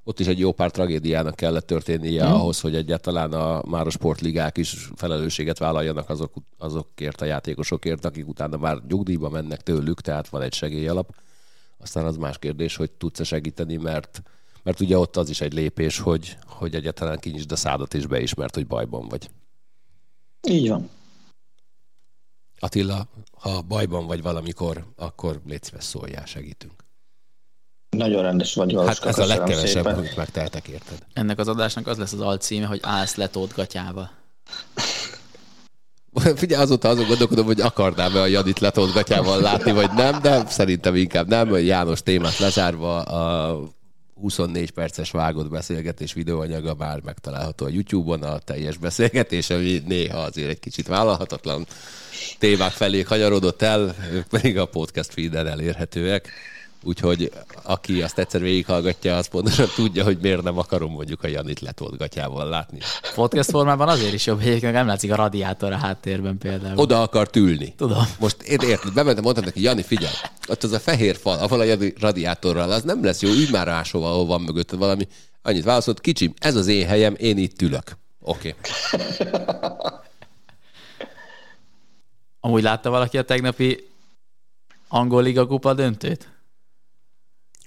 [0.08, 2.32] ott is egy jó pár tragédiának kellett történnie hmm.
[2.32, 8.28] ahhoz, hogy egyáltalán a, már a sportligák is felelősséget vállaljanak azok, azokért a játékosokért, akik
[8.28, 11.14] utána már nyugdíjba mennek tőlük, tehát van egy segélyalap.
[11.78, 14.22] Aztán az más kérdés, hogy tudsz-e segíteni, mert,
[14.62, 18.54] mert ugye ott az is egy lépés, hogy, hogy egyáltalán kinyisd a szádat és beismert,
[18.54, 19.30] hogy bajban vagy.
[20.48, 20.90] Így van.
[22.58, 26.87] Attila, ha bajban vagy valamikor, akkor légy szíves szóljál, segítünk.
[27.90, 29.94] Nagyon rendes vagy, Valuska, Hát ez a legkevesebb, szépen.
[29.94, 30.98] amit megteltek, érted?
[31.12, 34.10] Ennek az adásnak az lesz az alcíme, hogy állsz letót gatyába.
[36.36, 40.96] Figyelj, azóta azon gondolkodom, hogy akarnám-e a Janit letót gatyával látni, vagy nem, de szerintem
[40.96, 41.56] inkább nem.
[41.56, 43.58] János témát lezárva a
[44.20, 50.48] 24 perces vágott beszélgetés videóanyaga már megtalálható a YouTube-on, a teljes beszélgetés, ami néha azért
[50.48, 51.66] egy kicsit vállalhatatlan
[52.38, 56.30] témák felé kanyarodott el, ők pedig a podcast feeden elérhetőek
[56.82, 61.60] Úgyhogy aki azt egyszer végighallgatja, az pontosan tudja, hogy miért nem akarom mondjuk a Janit
[61.60, 62.78] letolt gatyával látni.
[63.14, 66.78] Podcast formában azért is jobb, egyébként nem látszik a radiátor a háttérben például.
[66.78, 67.74] Oda akart ülni.
[67.76, 68.04] Tudom.
[68.18, 70.14] Most én érted, bementem, mondtam neki, Jani, figyelj,
[70.48, 74.10] ott az a fehér fal, ahol a radiátorral, az nem lesz jó, ülj már máshova,
[74.10, 75.08] ahol van mögötted valami.
[75.42, 77.96] Annyit válaszolt, kicsim, ez az én helyem, én itt ülök.
[78.20, 78.54] Oké.
[78.58, 79.26] Okay.
[82.40, 83.88] Amúgy látta valaki a tegnapi
[84.88, 86.28] angol liga kupa döntőt?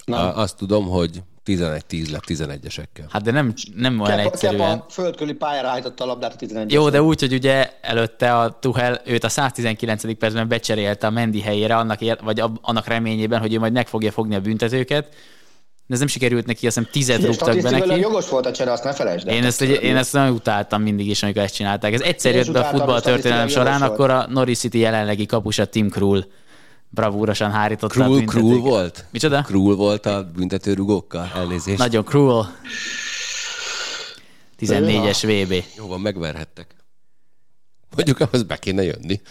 [0.05, 0.33] Na.
[0.33, 3.05] Azt tudom, hogy 11-10 lett 11-esekkel.
[3.09, 4.69] Hát de nem, nem olyan Kepa, egyszerűen.
[4.69, 8.59] Kepa földköli pályára állította a labdát a 11 Jó, de úgy, hogy ugye előtte a
[8.59, 10.17] Tuhel őt a 119.
[10.17, 14.11] percben becserélte a Mendi helyére, annak, ér, vagy annak reményében, hogy ő majd meg fogja
[14.11, 15.07] fogni a büntetőket.
[15.87, 17.99] De ez nem sikerült neki, azt hiszem tized rúgtak be neki.
[17.99, 21.07] jogos volt a csere, azt ne felejtsd Én ezt, ugye, én ezt nagyon utáltam mindig
[21.07, 21.93] is, amikor ezt csinálták.
[21.93, 25.89] Ez egyszer jött be a futball történelem során, akkor a Norris City jelenlegi kapusa Tim
[25.89, 26.25] Krul
[26.93, 28.41] bravúrosan hárította cruel, a büntetőket.
[28.41, 29.05] Cruel volt?
[29.11, 29.41] Micsoda?
[29.41, 31.31] Cruel volt a büntetőrugókkal?
[31.35, 31.77] Elnézést.
[31.77, 32.55] Nagyon cruel.
[34.59, 35.63] 14-es VB.
[35.77, 36.75] Jó van, megverhettek.
[37.95, 39.21] Mondjuk ahhoz be kéne jönni.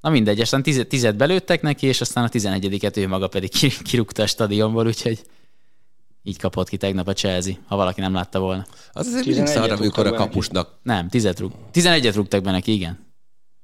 [0.00, 3.50] Na mindegy, aztán tized, tized belőttek neki, és aztán a 11-et ő maga pedig
[3.84, 5.22] kirúgta a stadionból, úgyhogy
[6.22, 8.66] így kapott ki tegnap a Chelsea, ha valaki nem látta volna.
[8.92, 10.78] Az azért mindig szar, amikor a kapusnak...
[10.82, 11.52] Nem, tized rúg...
[11.72, 13.06] 11-et rúgtak be neki, igen.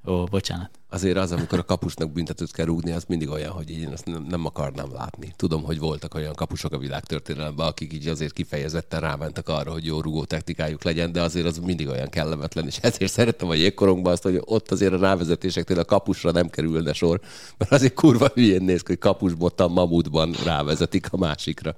[0.06, 0.70] Ó, bocsánat.
[0.92, 4.26] Azért az, amikor a kapusnak büntetőt kell rúgni, az mindig olyan, hogy én azt nem,
[4.28, 5.32] nem akarnám látni.
[5.36, 10.00] Tudom, hogy voltak olyan kapusok a világtörténelemben, akik így azért kifejezetten rámentek arra, hogy jó
[10.00, 14.22] rugó technikájuk legyen, de azért az mindig olyan kellemetlen, és ezért szerettem a jégkorongban azt,
[14.22, 17.20] hogy ott azért a rávezetéseknél a kapusra nem kerülne sor,
[17.58, 21.76] mert azért kurva hülyén néz hogy kapusbottan mamutban rávezetik a másikra.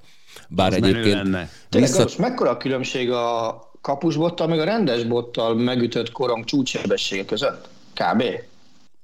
[0.49, 1.15] Bár az egyébként...
[1.15, 1.51] Lenne.
[1.71, 2.09] Vissza...
[2.19, 7.69] mekkora a különbség a kapusbottal, meg a rendes bottal megütött korong csúcssebessége között?
[7.95, 8.23] Kb.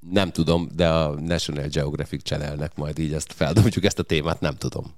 [0.01, 4.57] Nem tudom, de a National Geographic channelnek majd így ezt feldobjuk ezt a témát, nem
[4.57, 4.95] tudom.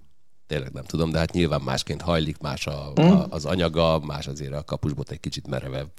[0.46, 3.04] Tényleg nem tudom, de hát nyilván másként hajlik, más a, mm.
[3.04, 5.90] a, az anyaga, más azért a kapusbot egy kicsit merevebb.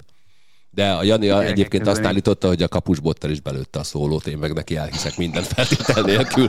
[0.70, 4.38] De a Jani a, egyébként azt állította, hogy a kapusbottal is belőtte a szólót, én
[4.38, 6.48] meg neki elhiszek minden feltétel nélkül.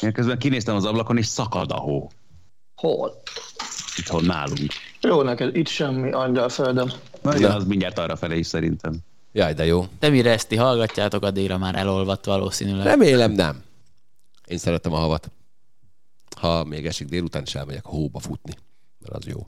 [0.00, 2.10] Én közben kinéztem az ablakon, és szakad a hó.
[2.74, 3.22] Hol?
[3.96, 4.72] Itthon nálunk.
[5.00, 6.92] Jó, neked itt semmi angyal földem.
[7.22, 8.98] Na, az mindjárt arra felé is szerintem.
[9.32, 9.86] Jaj, de jó.
[9.98, 12.86] De mire ezt ti hallgatjátok, addigra már elolvadt valószínűleg.
[12.86, 13.62] Remélem nem.
[14.46, 15.30] Én szeretem a havat.
[16.36, 18.52] Ha még esik délután, is elmegyek hóba futni,
[18.98, 19.46] mert az jó.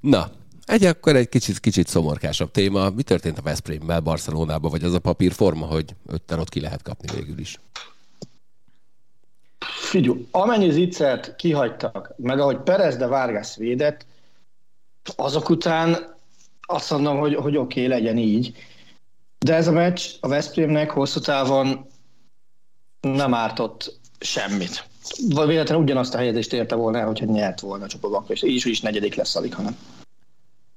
[0.00, 0.30] Na,
[0.64, 2.90] egy akkor egy kicsit, kicsit szomorkásabb téma.
[2.90, 7.16] Mi történt a Veszprémmel Barcelonában, vagy az a papírforma, hogy ötten ott ki lehet kapni
[7.16, 7.60] végül is?
[9.58, 14.06] Figyelj, amennyi zicsert kihagytak, meg ahogy Perez de Vargas védett,
[15.16, 16.14] azok után
[16.60, 18.54] azt mondom, hogy, hogy oké, okay, legyen így.
[19.46, 21.86] De ez a meccs a Veszprémnek hosszú távon
[23.00, 24.88] nem ártott semmit.
[25.46, 28.80] Véletlenül ugyanazt a helyezést érte volna el, hogyha nyert volna a csoportban, és így is
[28.80, 29.76] negyedik lesz alig, hanem.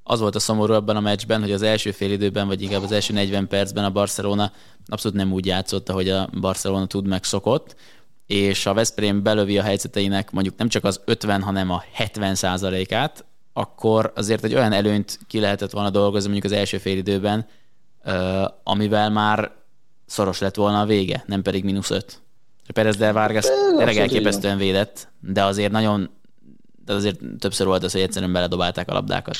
[0.03, 2.91] Az volt a szomorú ebben a meccsben, hogy az első fél időben, vagy inkább az
[2.91, 4.51] első 40 percben a Barcelona
[4.85, 7.75] abszolút nem úgy játszott, ahogy a Barcelona tud megszokott,
[8.25, 13.25] és a Veszprém belövi a helyzeteinek mondjuk nem csak az 50, hanem a 70 százalékát,
[13.53, 17.47] akkor azért egy olyan előnyt ki lehetett volna dolgozni mondjuk az első fél időben,
[18.63, 19.51] amivel már
[20.05, 22.21] szoros lett volna a vége, nem pedig mínusz öt.
[22.73, 23.45] Perez de Vargas
[23.77, 26.09] tényleg elképesztően védett, de azért nagyon,
[26.85, 29.35] de azért többször volt az, hogy egyszerűen beledobálták a labdákat.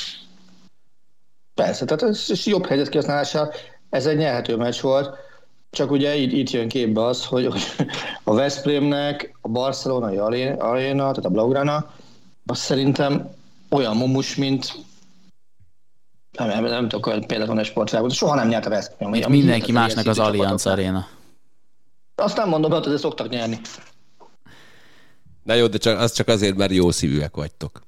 [1.54, 3.52] Persze, tehát ez jobb helyzet kihasználása,
[3.90, 5.16] ez egy nyerhető meccs volt,
[5.70, 7.62] csak ugye itt, itt jön képbe az, hogy, hogy
[8.24, 10.16] a Veszprémnek a barcelonai
[10.58, 11.94] aréna, tehát a Blaugrana,
[12.46, 13.34] az szerintem
[13.70, 14.72] olyan mumus, mint
[16.32, 19.14] nem, nem, nem tudok olyan példát mondani a sportvilágban, soha nem nyert a Veszprém.
[19.14, 21.06] Itt mindenki másnak az Allianz Arena.
[22.14, 23.60] Azt nem mondom, hogy de szoktak nyerni.
[25.42, 27.82] Na jó, de csak, az csak azért, mert jó szívűek vagytok.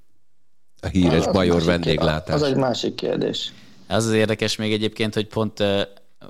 [0.81, 2.35] A híres az bajor vendéglátás.
[2.35, 3.53] Az egy másik kérdés.
[3.89, 5.65] Az az érdekes még egyébként, hogy pont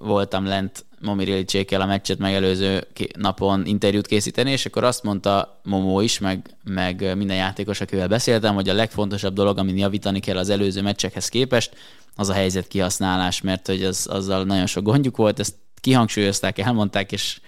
[0.00, 2.86] voltam lent Momi Rilicsékkel a meccset megelőző
[3.16, 8.54] napon interjút készíteni, és akkor azt mondta Momó is, meg, meg minden játékos, akivel beszéltem,
[8.54, 11.76] hogy a legfontosabb dolog, amin javítani kell az előző meccsekhez képest,
[12.16, 17.12] az a helyzet kihasználás, mert hogy az, azzal nagyon sok gondjuk volt, ezt kihangsúlyozták, elmondták,
[17.12, 17.40] és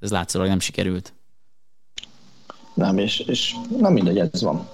[0.00, 1.12] ez látszólag nem sikerült.
[2.74, 4.68] Nem, és, és nem mindegy, ez van.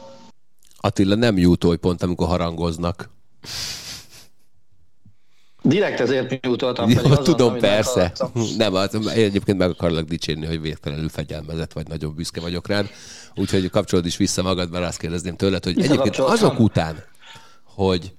[0.76, 3.10] Attila nem jut pont, amikor harangoznak.
[5.66, 6.90] Direkt ezért mi utaltam.
[6.90, 8.12] Jó, azon, tudom, persze.
[8.56, 12.90] Nem, az, egyébként meg akarlak dicsérni, hogy véletlenül fegyelmezett vagy, nagyon büszke vagyok rád.
[13.34, 17.04] Úgyhogy kapcsolód is vissza magad, mert azt kérdezném tőled, hogy egyébként azok után,
[17.64, 18.12] hogy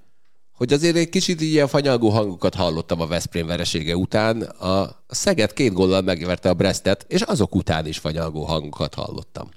[0.55, 4.41] hogy azért egy kicsit ilyen fanyalgó hangokat hallottam a Veszprém veresége után.
[4.41, 9.49] A Szeged két góllal megverte a Brestet, és azok után is fanyalgó hangokat hallottam.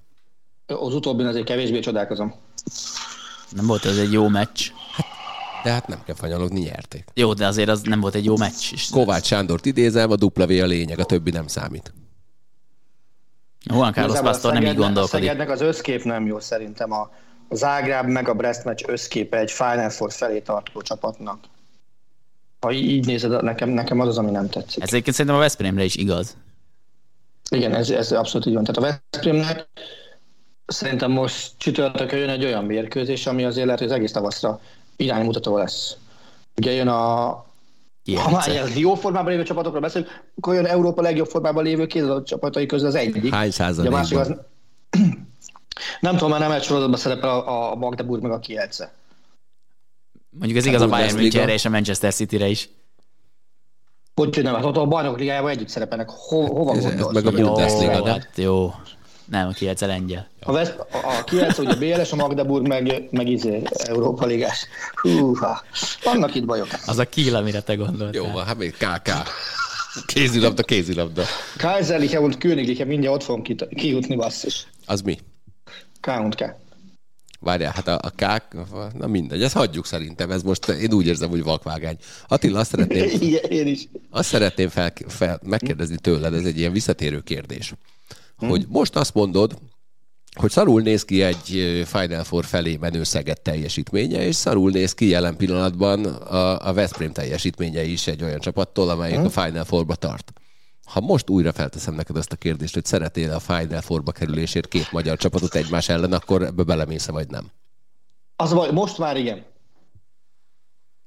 [0.67, 2.35] az utóbbin azért kevésbé csodálkozom.
[3.51, 4.71] Nem volt ez egy jó meccs.
[5.65, 7.05] De hát nem kell fanyalogni, nyerték.
[7.15, 8.89] Jó, de azért az nem volt egy jó meccs is.
[8.91, 11.93] Kovács Sándort idézem, a dupla V a lényeg, a többi nem számít.
[13.65, 15.15] Juan Carlos Pastor nem így gondolkodik.
[15.15, 16.93] A Szegednek az összkép nem jó szerintem.
[16.93, 17.11] A,
[17.49, 21.45] a Zágráb meg a Brest meccs összképe egy Final Four felé tartó csapatnak.
[22.61, 24.83] Ha így nézed, nekem, nekem az az, ami nem tetszik.
[24.83, 26.37] Ez egyébként szerintem a Veszprémre is igaz.
[27.51, 28.65] Igen, ez, ez abszolút így van.
[28.65, 29.69] Tehát a Veszprémnek
[30.67, 34.61] szerintem most csütörtökön jön egy olyan mérkőzés, ami azért lehet, hogy az egész tavaszra
[34.99, 35.97] iránymutató lesz.
[36.57, 37.27] Ugye jön a,
[38.17, 42.23] ha már ilyen jó formában lévő csapatokról beszélünk, akkor jön Európa legjobb formában lévő kézilabda
[42.23, 43.35] csapatai közül az egyik.
[43.35, 44.47] Hány Ugye a másik az, százalékban?
[46.01, 48.93] nem tudom, már nem egy sorozatban szerepel a, Magdeburg meg a Kielce.
[50.31, 51.15] Mondjuk ez igaz a Bayern.
[51.17, 52.69] Münchenre és a Manchester Cityre is.
[54.15, 56.09] Hogy nem, hát ott a bajnok ligájában együtt szerepelnek.
[56.11, 57.31] Ho, hova Ez- ez meg a?
[57.31, 58.13] Bundesliga, jó, nem?
[58.13, 58.71] hát jó.
[59.31, 60.29] Nem, a Kielce lengyel.
[60.41, 64.67] A, Vesz, a, a Kielce ugye BLS, a Magdeburg meg, meg izé, Európa ligás.
[64.95, 65.63] Húha,
[66.05, 66.69] vannak itt bajok.
[66.87, 68.23] Az a Kiel, amire te gondoltál.
[68.23, 69.11] Jó van, hát még KK.
[70.07, 71.23] Kézilabda, kézilabda.
[71.57, 73.43] Kaiserliche und Königliche, mindjárt ott fogom
[73.77, 74.67] kijutni, basszus.
[74.87, 75.19] Az mi?
[76.01, 76.55] K und K.
[77.41, 78.57] Várjál, hát a, a kák,
[78.93, 81.97] na mindegy, ezt hagyjuk szerintem, ez most, én úgy érzem, hogy vakvágány.
[82.29, 83.89] Attila, azt szeretném, Igen, én is.
[84.11, 87.73] azt szeretném fel, fel, megkérdezni tőled, ez egy ilyen visszatérő kérdés,
[88.39, 89.59] hogy most azt mondod,
[90.39, 95.07] hogy szarul néz ki egy Final Four felé menő Szeged teljesítménye, és szarul néz ki
[95.07, 100.33] jelen pillanatban a, a Veszprém teljesítménye is egy olyan csapattól, amelyik a Final Fourba tart.
[100.85, 104.93] Ha most újra felteszem neked azt a kérdést, hogy szeretnél a Final Fourba kerülésért két
[104.93, 107.51] magyar csapatot egymás ellen, akkor ebbe belemész vagy nem?
[108.37, 109.45] Az baj, most már igen.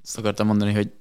[0.04, 0.92] Azt akartam mondani, hogy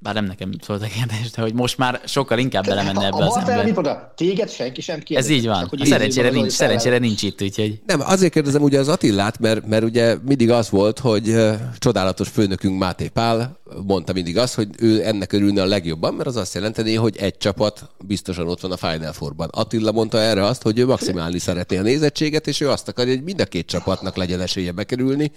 [0.00, 3.26] bár nem nekem szólt a kérdés, de hogy most már sokkal inkább belemenne ebbe a
[3.26, 3.64] az ember.
[3.64, 5.28] Mipoda, téged senki sem Ez kérdez.
[5.28, 5.60] így van.
[5.60, 9.66] Csak hogy Szerencsére nincs, szerencsére nincs itt, úgyhogy Nem, azért kérdezem ugye az Attillát, mert,
[9.66, 11.36] mert ugye mindig az volt, hogy
[11.78, 16.36] csodálatos főnökünk Máté Pál mondta mindig azt, hogy ő ennek örülne a legjobban, mert az
[16.36, 19.48] azt jelenteni, hogy egy csapat biztosan ott van a Final Fourban.
[19.52, 23.22] Attila mondta erre azt, hogy ő maximálni szeretné a nézettséget, és ő azt akarja, hogy
[23.22, 25.32] mind a két csapatnak legyen esélye bekerülni,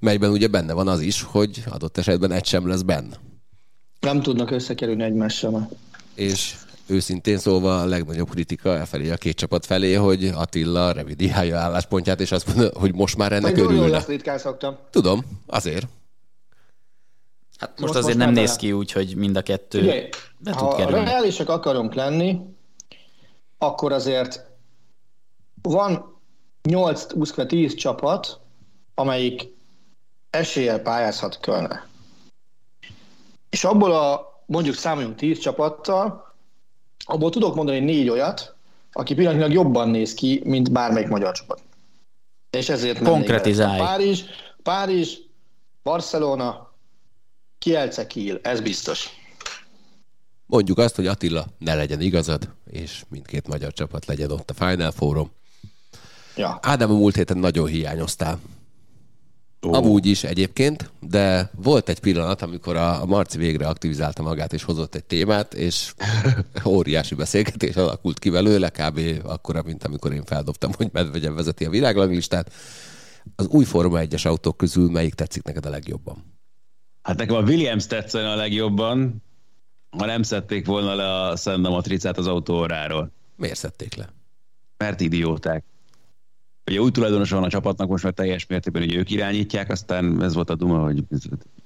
[0.00, 3.16] melyben ugye benne van az is, hogy adott esetben egy sem lesz benne.
[4.00, 5.68] Nem tudnak összekerülni egymással.
[6.14, 6.54] És
[6.86, 12.32] őszintén szólva a legnagyobb kritika elfelé a két csapat felé, hogy Attila revidiálja álláspontját, és
[12.32, 13.96] azt mondja, hogy most már ennek jól, örülne.
[13.96, 14.76] azt ritkán szoktam.
[14.90, 15.86] Tudom, azért.
[17.58, 20.08] hát most, Most- azért most nem már néz ki úgy, hogy mind a kettő Ugye,
[20.38, 21.04] be tud ha kerülni.
[21.04, 22.40] reálisak akarunk lenni,
[23.58, 24.44] akkor azért
[25.62, 26.14] van
[26.68, 28.40] 8-10 csapat,
[28.94, 29.42] amelyik
[30.30, 31.86] eséllyel pályázhat Kölne.
[33.50, 36.34] És abból a mondjuk számoljunk 10 csapattal,
[37.04, 38.54] abból tudok mondani négy olyat,
[38.92, 41.62] aki pillanatnyilag jobban néz ki, mint bármelyik magyar csapat.
[42.50, 43.78] És ezért Konkretizálj.
[43.78, 44.22] Párizs,
[44.62, 45.16] Párizs,
[45.82, 46.74] Barcelona,
[47.58, 49.08] Kielce, Kiel, ez biztos.
[50.46, 54.90] Mondjuk azt, hogy Attila, ne legyen igazad, és mindkét magyar csapat legyen ott a Final
[54.90, 55.30] Forum.
[56.36, 56.58] Ja.
[56.62, 58.40] Ádám, a múlt héten nagyon hiányoztál.
[59.74, 64.94] Amúgy is egyébként, de volt egy pillanat, amikor a, Marci végre aktivizálta magát, és hozott
[64.94, 65.94] egy témát, és
[66.64, 69.00] óriási beszélgetés alakult ki belőle, kb.
[69.24, 72.52] akkora, mint amikor én feldobtam, hogy Medvegyev vezeti a világranglistát.
[73.36, 76.34] Az új Forma 1-es autók közül melyik tetszik neked a legjobban?
[77.02, 79.22] Hát nekem a Williams tetszene a legjobban,
[79.90, 83.12] ha nem szedték volna le a Senna matricát az autóóráról.
[83.36, 84.12] Miért szedték le?
[84.76, 85.64] Mert idióták.
[86.70, 90.34] Ugye új tulajdonos van a csapatnak, most már teljes mértékben, hogy ők irányítják, aztán ez
[90.34, 91.04] volt a duma, hogy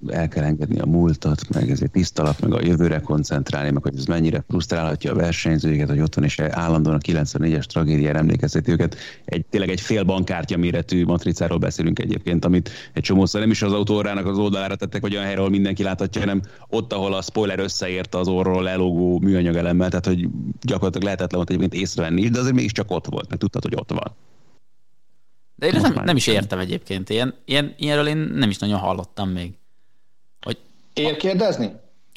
[0.06, 4.04] el kell engedni a múltat, meg ezért tisztalat, meg a jövőre koncentrálni, meg hogy ez
[4.04, 8.96] mennyire frusztrálhatja a versenyzőket, hogy ott van, és állandóan a 94-es tragédiára emlékezteti őket.
[9.24, 13.72] Egy, tényleg egy fél bankkártya méretű matricáról beszélünk egyébként, amit egy csomószor nem is az
[13.72, 17.58] autórának az oldalára tettek, vagy olyan helyre, ahol mindenki láthatja, hanem ott, ahol a spoiler
[17.58, 20.28] összeérte az orról elógó műanyag elemmel, tehát hogy
[20.60, 24.16] gyakorlatilag lehetetlen volt egyébként észrevenni, de azért mégiscsak ott volt, mert tudtad, hogy ott van.
[25.60, 27.10] De én nem, nem is értem egyébként.
[27.10, 29.52] Ilyen, ilyen, ilyenről én nem is nagyon hallottam még.
[30.40, 30.58] Hogy
[30.94, 31.72] Ér kérdezni?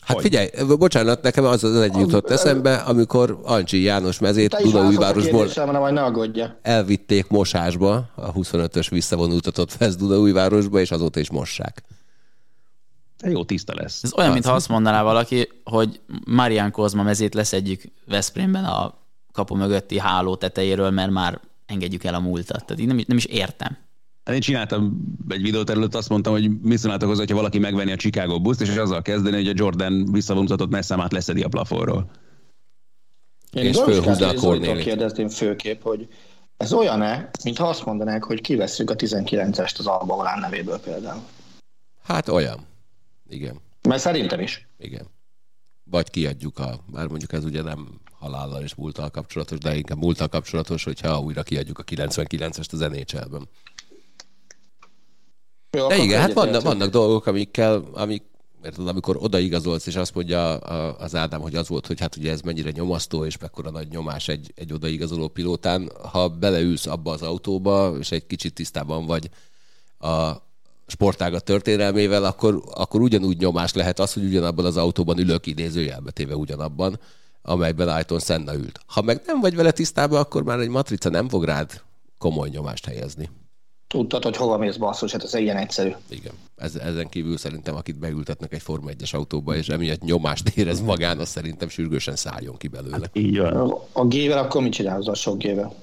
[0.06, 0.24] Hát Hogy?
[0.24, 5.48] figyelj, bocsánat, nekem az az egy jutott eszembe, amikor Ancsi János mezét Dunaújvárosból
[6.62, 11.84] elvitték mosásba, a 25-ös visszavonultatott Fesz Dunaújvárosba, és azóta is mossák.
[13.22, 14.04] De jó, tiszta lesz.
[14.04, 18.94] ez olyan, mintha azt mondaná valaki, hogy Marian Kozma mezét leszedjük Veszprémben a
[19.32, 22.66] kapu mögötti háló tetejéről, mert már engedjük el a múltat.
[22.66, 23.78] Tehát így nem, is- nem is értem.
[24.24, 27.92] Hát én csináltam egy videót előtt, azt mondtam, hogy mit szólnátok hozzá, hogyha valaki megvenni
[27.92, 32.10] a Chicago buszt, és azzal kezdeni, hogy a Jordan visszavonultatott messzámát leszedi a plafonról.
[33.52, 34.84] Én És fölhúzza a Kornélit.
[34.84, 36.08] kérdezném főképp, hogy
[36.58, 41.22] Ez olyan-e, mintha azt mondanák, hogy kivesszük a 19-est az Alba Volán nevéből például.
[42.04, 42.60] Hát olyan.
[43.30, 43.60] Igen.
[43.88, 44.68] Mert szerintem is.
[44.78, 45.06] Igen.
[45.84, 50.28] Vagy kiadjuk a, már mondjuk ez ugye nem halállal és múltal kapcsolatos, de inkább múltal
[50.28, 53.50] kapcsolatos, hogyha újra kiadjuk a 99-est az NHL-ben.
[55.78, 58.24] Jó, De igen, hát vannak, vannak dolgok, amikkel, amik,
[58.64, 62.42] érted, amikor odaigazolsz, és azt mondja az Ádám, hogy az volt, hogy hát ugye ez
[62.42, 67.96] mennyire nyomasztó, és mekkora nagy nyomás egy, egy odaigazoló pilótán, ha beleülsz abba az autóba,
[68.00, 69.30] és egy kicsit tisztában vagy
[70.00, 70.32] a
[70.94, 76.36] sportágat történelmével, akkor, akkor ugyanúgy nyomás lehet az, hogy ugyanabban az autóban ülök idézőjelbe téve
[76.36, 77.00] ugyanabban,
[77.42, 78.80] amelyben Ayton Senna ült.
[78.86, 81.82] Ha meg nem vagy vele tisztában, akkor már egy matrica nem fog rád
[82.18, 83.30] komoly nyomást helyezni.
[83.88, 85.92] Tudtad, hogy hova mész basszus, hát ez ilyen egyszerű.
[86.10, 86.34] Igen.
[86.56, 91.20] Ez, ezen kívül szerintem, akit beültetnek egy Forma 1-es autóba, és emiatt nyomást érez magán,
[91.20, 93.10] az szerintem sürgősen szálljon ki belőle.
[93.14, 93.74] Így van.
[93.92, 95.74] A G-vel akkor mit csinálsz a sok G-vel?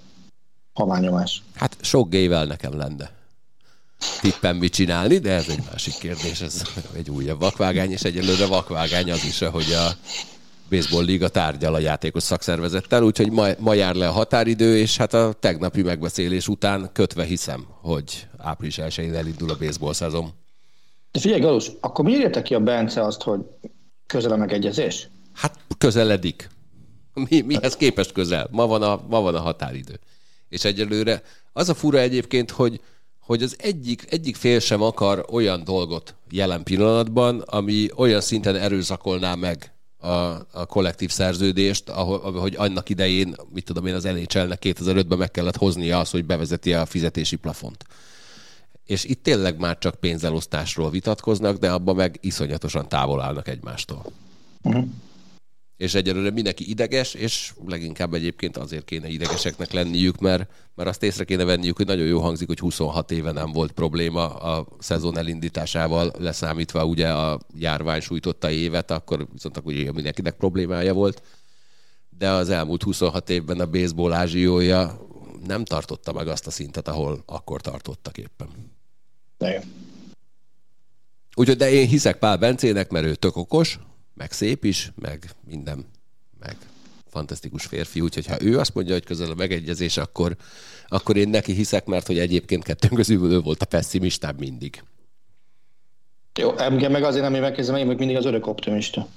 [0.73, 1.43] Haványomás.
[1.55, 3.19] Hát sok gével nekem lenne
[4.21, 6.63] tippem mit csinálni, de ez egy másik kérdés, ez
[6.99, 9.91] egy újabb vakvágány, és egyelőre vakvágány az is, hogy a
[10.71, 15.15] Baseball Liga tárgyal a játékos szakszervezettel, úgyhogy ma, ma jár le a határidő, és hát
[15.15, 20.33] a tegnapi megbeszélés után kötve hiszem, hogy április 1-én elindul a baseball szezon.
[21.13, 23.41] De figyelj, Galus, akkor miért érte ki a Bence azt, hogy
[24.07, 25.09] közel a megegyezés?
[25.33, 26.49] Hát közeledik.
[27.15, 28.49] Mi, mihez képest közel?
[28.51, 30.01] Ma van, a, ma van a határidő.
[30.49, 31.23] És egyelőre
[31.53, 32.81] az a fura egyébként, hogy,
[33.31, 39.35] hogy az egyik, egyik fél sem akar olyan dolgot jelen pillanatban, ami olyan szinten erőszakolná
[39.35, 40.09] meg a,
[40.53, 45.57] a kollektív szerződést, ahol, hogy annak idején, mit tudom én, az NHL-nek 2005-ben meg kellett
[45.57, 47.85] hoznia az, hogy bevezeti a fizetési plafont.
[48.87, 54.05] És itt tényleg már csak pénzelosztásról vitatkoznak, de abban meg iszonyatosan távol állnak egymástól.
[54.63, 54.85] Uh-huh.
[55.81, 61.25] És egyelőre mindenki ideges, és leginkább egyébként azért kéne idegeseknek lenniük, mert, mert azt észre
[61.25, 66.13] kéne venniük, hogy nagyon jó hangzik, hogy 26 éve nem volt probléma a szezon elindításával,
[66.19, 71.23] leszámítva ugye a járvány sújtotta évet, akkor viszont akkor ugye mindenkinek problémája volt.
[72.19, 75.07] De az elmúlt 26 évben a baseball ázsiója
[75.47, 78.49] nem tartotta meg azt a szintet, ahol akkor tartottak éppen.
[79.39, 79.61] De jó.
[81.35, 83.79] Úgyhogy de én hiszek Pál Bencének, mert ő tök okos,
[84.15, 85.85] meg szép is, meg minden,
[86.39, 86.57] meg
[87.11, 90.37] fantasztikus férfi, úgyhogy ha ő azt mondja, hogy közel a megegyezés, akkor,
[90.89, 94.83] akkor én neki hiszek, mert hogy egyébként kettőnk közül ő volt a pessimistább mindig.
[96.39, 99.09] Jó, engem meg azért nem én megkezdem, én meg mindig az örök optimista.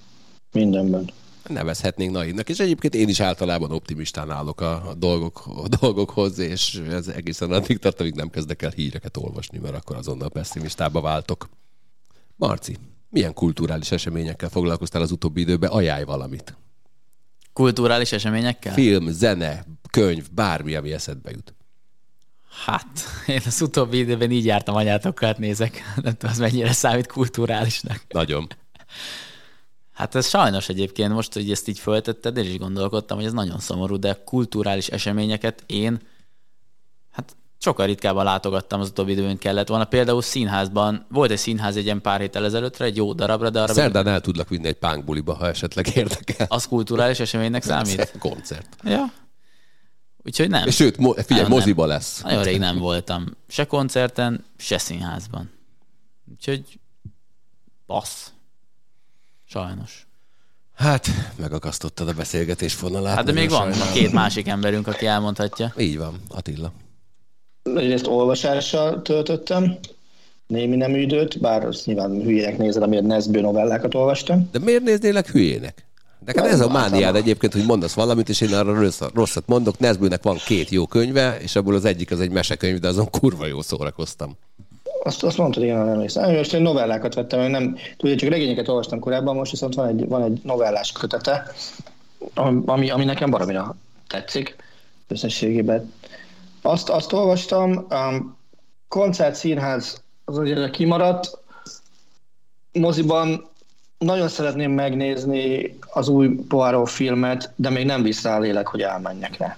[0.51, 1.09] Mindenben.
[1.47, 6.81] Nevezhetnénk naivnak, és egyébként én is általában optimistán állok a, a, dolgok, a dolgokhoz, és
[6.89, 11.49] ez egészen addig tart, amíg nem kezdek el híreket olvasni, mert akkor azonnal pessimistába váltok.
[12.35, 12.77] Marci,
[13.13, 15.69] milyen kulturális eseményekkel foglalkoztál az utóbbi időben?
[15.69, 16.57] Ajánlj valamit.
[17.53, 18.73] Kulturális eseményekkel?
[18.73, 21.53] Film, zene, könyv, bármi, ami eszedbe jut.
[22.65, 22.87] Hát,
[23.27, 25.81] én az utóbbi időben így jártam anyátokkal, nézek.
[26.03, 28.03] Nem tudom, az mennyire számít kulturálisnak.
[28.09, 28.47] Nagyon.
[29.91, 33.59] Hát ez sajnos egyébként most, hogy ezt így föltetted, én is gondolkodtam, hogy ez nagyon
[33.59, 36.01] szomorú, de kulturális eseményeket én hát
[37.63, 39.85] sokkal ritkábban látogattam az utóbbi időben kellett volna.
[39.85, 43.73] Például színházban, volt egy színház egy ilyen pár héttel ezelőttre, egy jó darabra, de arra
[43.73, 46.45] Szerdán el tudlak vinni egy pánkbuliba, ha esetleg érdekel.
[46.49, 48.13] az kulturális eseménynek számít?
[48.19, 48.67] Koncert.
[48.83, 49.13] Ja.
[50.23, 50.67] Úgyhogy nem.
[50.67, 51.59] És sőt, mo- figyelj, Nem, nem.
[51.59, 52.21] moziba lesz.
[52.21, 53.25] Nagyon rég nem voltam.
[53.47, 55.51] Se koncerten, se színházban.
[56.31, 56.79] Úgyhogy
[57.85, 58.27] passz.
[59.45, 60.07] Sajnos.
[60.75, 61.07] Hát,
[61.37, 63.15] megakasztottad a beszélgetés fonalát.
[63.15, 63.93] Hát de még van sajnálom.
[63.93, 65.73] két másik emberünk, aki elmondhatja.
[65.77, 66.71] Így van, Attila.
[67.63, 69.77] Egyrészt olvasással töltöttem
[70.47, 74.49] némi nem időt, bár azt nyilván hülyének nézed, amiért Nesbő novellákat olvastam.
[74.51, 75.85] De miért néznélek hülyének?
[76.25, 79.79] Neked ez a mániád egyébként, hogy mondasz valamit, és én arra rossz, rosszat mondok.
[79.79, 83.45] Nezbőnek van két jó könyve, és abból az egyik az egy mesekönyv, de azon kurva
[83.45, 84.37] jó szórakoztam.
[85.03, 86.05] Azt, azt mondtad, igen, nem.
[86.13, 89.87] Nem, Most én novellákat vettem, én nem, tudja, csak regényeket olvastam korábban, most viszont van
[89.87, 91.51] egy, van egy novellás kötete,
[92.65, 93.75] ami, ami nekem baromira
[94.07, 94.55] tetszik
[95.07, 95.91] összességében.
[96.65, 98.37] Azt, azt olvastam, um,
[98.87, 101.37] koncert, színház, az ugye kimaradt,
[102.71, 103.49] moziban
[103.97, 109.37] nagyon szeretném megnézni az új Poirot filmet, de még nem vissza a lélek, hogy elmenjek
[109.37, 109.57] rá.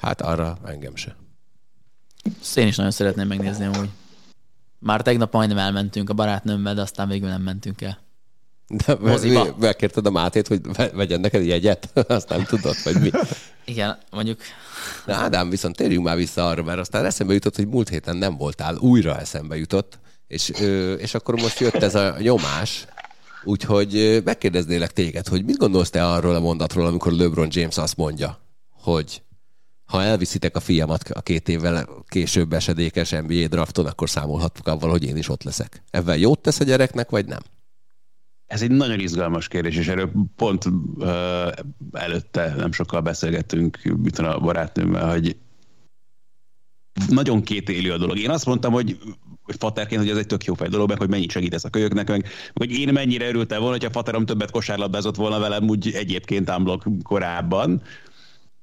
[0.00, 1.16] Hát arra engem se.
[2.40, 3.88] Ezt én is nagyon szeretném megnézni amúgy.
[4.78, 7.98] Már tegnap majdnem elmentünk a barátnőmmel, de aztán végül nem mentünk el.
[8.70, 9.56] De Moziba.
[9.60, 11.90] megkérted a Mátét, hogy ve- vegyen neked jegyet?
[12.08, 13.10] Azt nem tudod, vagy mi?
[13.64, 14.40] Igen, mondjuk
[15.06, 18.36] Na Ádám, viszont térjünk már vissza arra, mert aztán eszembe jutott, hogy múlt héten nem
[18.36, 20.48] voltál, újra eszembe jutott, és,
[20.98, 22.86] és akkor most jött ez a nyomás,
[23.44, 28.40] úgyhogy megkérdeznélek téged, hogy mit gondolsz te arról a mondatról, amikor LeBron James azt mondja,
[28.72, 29.22] hogy
[29.84, 35.04] ha elviszitek a fiamat a két évvel később esedékes NBA drafton, akkor számolhatunk avval, hogy
[35.04, 35.82] én is ott leszek.
[35.90, 37.40] Ebben jót tesz a gyereknek, vagy nem?
[38.50, 41.06] Ez egy nagyon izgalmas kérdés, és erről pont uh,
[41.92, 45.36] előtte nem sokkal beszélgettünk itt a barátnőmmel, hogy
[47.08, 48.18] nagyon kétélű a dolog.
[48.18, 48.98] Én azt mondtam, hogy
[49.42, 52.08] hogy faterként, hogy ez egy tök jó fej dolog, meg hogy mennyit segítesz a kölyöknek,
[52.08, 56.84] meg hogy én mennyire örültem volna, hogyha faterom többet kosárlabdázott volna velem úgy egyébként ámblok
[57.02, 57.82] korábban.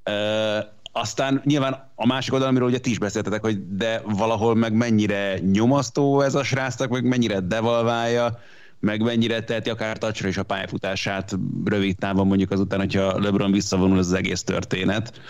[0.09, 4.73] Uh, aztán nyilván a másik oldalon, amiről ugye ti is beszéltetek, hogy de valahol meg
[4.73, 8.39] mennyire nyomasztó ez a srácnak, meg mennyire devalválja,
[8.79, 13.97] meg mennyire teheti akár tacsra is a pályafutását rövid távon mondjuk azután, hogyha LeBron visszavonul
[13.97, 15.21] az egész történet.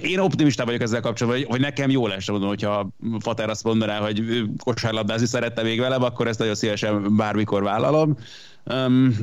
[0.00, 2.88] Én optimista vagyok ezzel kapcsolatban, hogy nekem jó lesz, mondom, hogyha
[3.18, 8.16] Fater azt mondaná, hogy kosárlabdázni szerette még velem, akkor ezt nagyon szívesen bármikor vállalom.
[8.64, 9.16] Um,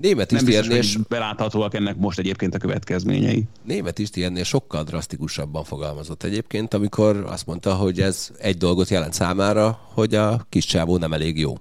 [0.00, 3.44] Német nem biztos, hogy beláthatóak ennek most egyébként a következményei.
[3.64, 9.80] Német Isti sokkal drasztikusabban fogalmazott egyébként, amikor azt mondta, hogy ez egy dolgot jelent számára,
[9.92, 11.54] hogy a kis csávó nem elég jó.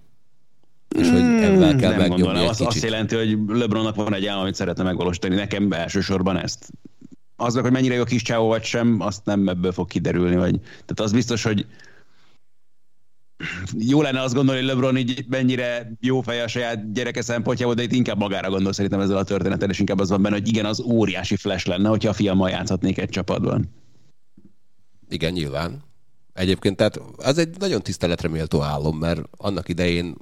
[0.97, 2.35] És hogy ebben kell nem megnyomni gondolom.
[2.35, 2.73] egy Azt, kicsit.
[2.73, 5.35] azt jelenti, hogy LeBronnak van egy állam, amit szeretne megvalósítani.
[5.35, 6.71] Nekem elsősorban ezt.
[7.35, 10.35] Az, hogy mennyire jó kis csávó vagy sem, azt nem ebből fog kiderülni.
[10.35, 10.59] Vagy...
[10.59, 11.65] Tehát az biztos, hogy
[13.77, 17.83] jó lenne azt gondolni, hogy LeBron így mennyire jó fej a saját gyereke szempontjából, de
[17.83, 20.65] itt inkább magára gondol szerintem ezzel a történetet, és inkább az van benne, hogy igen,
[20.65, 23.69] az óriási flash lenne, hogyha a fiammal játszhatnék egy csapatban.
[25.09, 25.83] Igen, nyilván.
[26.33, 30.15] Egyébként tehát az egy nagyon tiszteletre méltó álom, mert annak idején,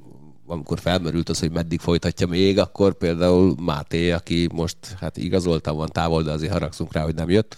[0.51, 5.89] amikor felmerült az, hogy meddig folytatja még, akkor például Máté, aki most hát igazoltan van
[5.91, 7.57] távol, de azért haragszunk rá, hogy nem jött,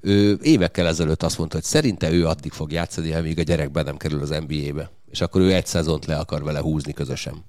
[0.00, 3.82] ő évekkel ezelőtt azt mondta, hogy szerinte ő addig fog játszani, amíg a gyerek be
[3.82, 4.90] nem kerül az NBA-be.
[5.10, 7.44] És akkor ő egy szezont le akar vele húzni közösen.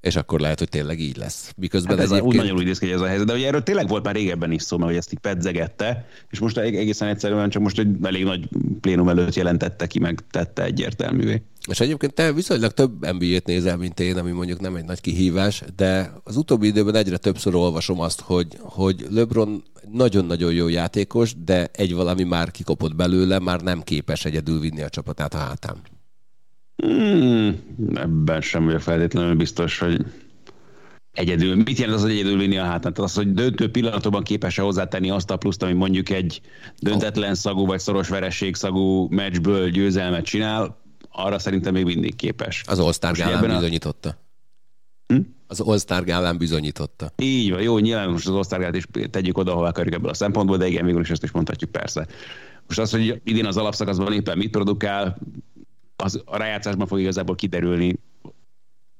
[0.00, 1.52] És akkor lehet, hogy tényleg így lesz.
[1.56, 2.34] Miközben Hát ez egyébként...
[2.34, 4.14] úgy nagyon úgy néz ki, hogy ez a helyzet, de ugye erről tényleg volt már
[4.14, 7.96] régebben is szó, mert hogy ezt így pedzegette, és most egészen egyszerűen csak most egy
[8.02, 8.48] elég nagy
[8.80, 11.42] plénum előtt jelentette ki, meg tette egyértelművé.
[11.68, 15.62] És egyébként te viszonylag több NBA-t nézel, mint én, ami mondjuk nem egy nagy kihívás,
[15.76, 21.68] de az utóbbi időben egyre többször olvasom azt, hogy, hogy LeBron nagyon-nagyon jó játékos, de
[21.72, 25.76] egy valami már kikopott belőle, már nem képes egyedül vinni a csapatát a hátán.
[26.82, 27.58] Hmm,
[27.94, 30.04] ebben sem vagyok feltétlenül biztos, hogy
[31.12, 31.54] egyedül.
[31.54, 32.80] Mit jelent az, hogy egyedül vinni a hátán?
[32.80, 36.40] Tehát az, hogy döntő pillanatokban képes-e hozzátenni azt a pluszt, ami mondjuk egy
[36.80, 42.62] döntetlen szagú vagy szoros vereség szagú meccsből győzelmet csinál, arra szerintem még mindig képes.
[42.66, 44.18] Az All-Star gálán ebben a- bizonyította.
[45.06, 45.20] Hm?
[45.46, 47.12] Az All-Star gálán bizonyította.
[47.16, 50.56] Így van, jó, nyilván most az osztárgát is tegyük oda, ahová akarjuk ebből a szempontból,
[50.56, 52.06] de igen, végül is ezt is mondhatjuk persze.
[52.66, 55.18] Most az, hogy idén az alapszakaszban éppen mit produkál,
[56.02, 57.98] az a rájátszásban fog igazából kiderülni,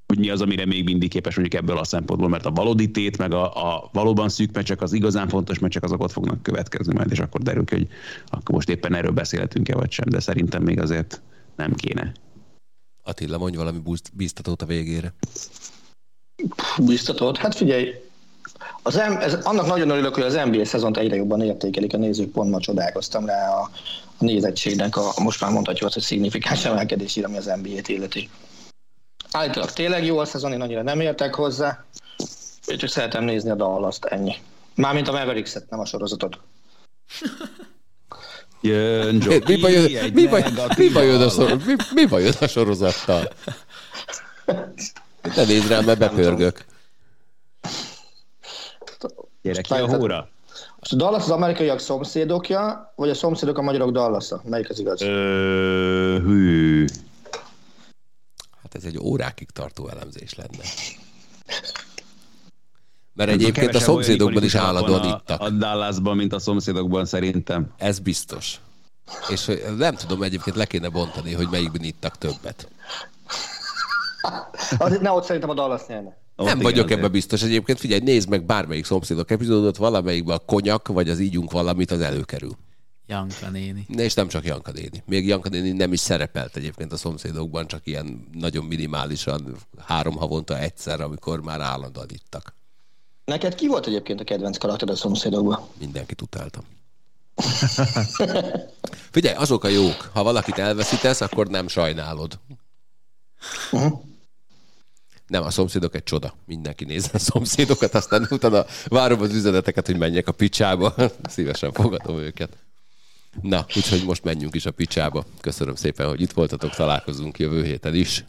[0.06, 3.18] hogy mi az, amire még mindig képes mondjuk ebből a szempontból, mert a valódi tét,
[3.18, 7.10] meg a, a valóban szűk meccsek, az igazán fontos meccsek, azok ott fognak következni majd,
[7.10, 7.88] és akkor derül ki, hogy
[8.26, 11.20] akkor most éppen erről beszélhetünk-e vagy sem, de szerintem még azért
[11.56, 12.12] nem kéne.
[13.02, 15.14] Attila, mondj valami búzt- bíztatót a végére.
[16.78, 17.36] Biztatod?
[17.36, 17.94] Hát figyelj,
[18.88, 22.30] az M, ez, annak nagyon örülök, hogy az NBA szezont egyre jobban értékelik a nézők,
[22.30, 23.70] pont ma csodálkoztam rá a,
[24.18, 28.28] a nézettségnek a, most már mondhatjuk azt, hogy szignifikáns emelkedésére, ami az NBA-t illeti.
[29.30, 31.84] Állítólag tényleg jó a szezon, én annyira nem értek hozzá,
[32.66, 34.34] én csak szeretem nézni a Dallas-t, ennyi.
[34.74, 36.38] Mármint a Mavericks-et, nem a sorozatot.
[38.60, 40.44] Jön, Mi, mi, bajod, mi, baj,
[40.76, 43.28] mi, a szor, mi, mi bajod a sorozattal?
[45.36, 46.64] Ne nézd rám, mert bepörgök.
[49.42, 50.28] Gyere ki a hóra.
[50.78, 54.40] Most a Dallas az amerikaiak szomszédokja, vagy a szomszédok a magyarok Dallasa?
[54.44, 55.02] Melyik az igaz?
[55.02, 56.84] Ö, hű.
[58.62, 60.64] Hát ez egy órákig tartó elemzés lenne.
[63.12, 65.40] Mert egyébként a szomszédokban is állandóan a- ittak.
[65.40, 67.72] A Dallasban, mint a szomszédokban szerintem.
[67.76, 68.60] Ez biztos.
[69.28, 72.68] És hogy nem tudom, egyébként le kéne bontani, hogy melyikben ittak többet.
[74.78, 76.16] Az, ne, ott szerintem a Dallas nyerne.
[76.44, 77.42] Nem igen, vagyok ebben biztos.
[77.42, 82.00] Egyébként figyelj, nézd meg bármelyik szomszédok epizódot, valamelyikben a konyak, vagy az ígyunk valamit, az
[82.00, 82.56] előkerül.
[83.06, 83.86] Janka néni.
[83.96, 85.02] És nem csak Janka néni.
[85.06, 90.58] Még Janka néni nem is szerepelt egyébként a szomszédokban, csak ilyen nagyon minimálisan, három havonta
[90.58, 92.54] egyszer, amikor már állandóan ittak.
[93.24, 95.60] Neked ki volt egyébként a kedvenc karakter a szomszédokban?
[95.78, 96.64] Mindenkit utáltam.
[99.10, 100.10] Figyelj, azok a jók.
[100.12, 102.38] Ha valakit elveszítesz, akkor nem sajnálod.
[103.72, 104.00] Uh-huh.
[105.28, 106.34] Nem, a szomszédok egy csoda.
[106.46, 110.94] Mindenki nézze a szomszédokat, aztán utána várom az üzeneteket, hogy menjek a picsába.
[111.28, 112.56] Szívesen fogadom őket.
[113.42, 115.24] Na, úgyhogy most menjünk is a picsába.
[115.40, 118.24] Köszönöm szépen, hogy itt voltatok, találkozunk jövő héten is.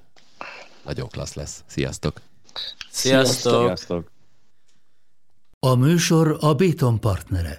[0.85, 1.63] Nagyon klassz lesz.
[1.65, 2.21] Sziasztok!
[2.91, 3.65] Sziasztok!
[3.65, 4.11] Sziasztok!
[5.59, 7.57] A műsor a Béton partnere.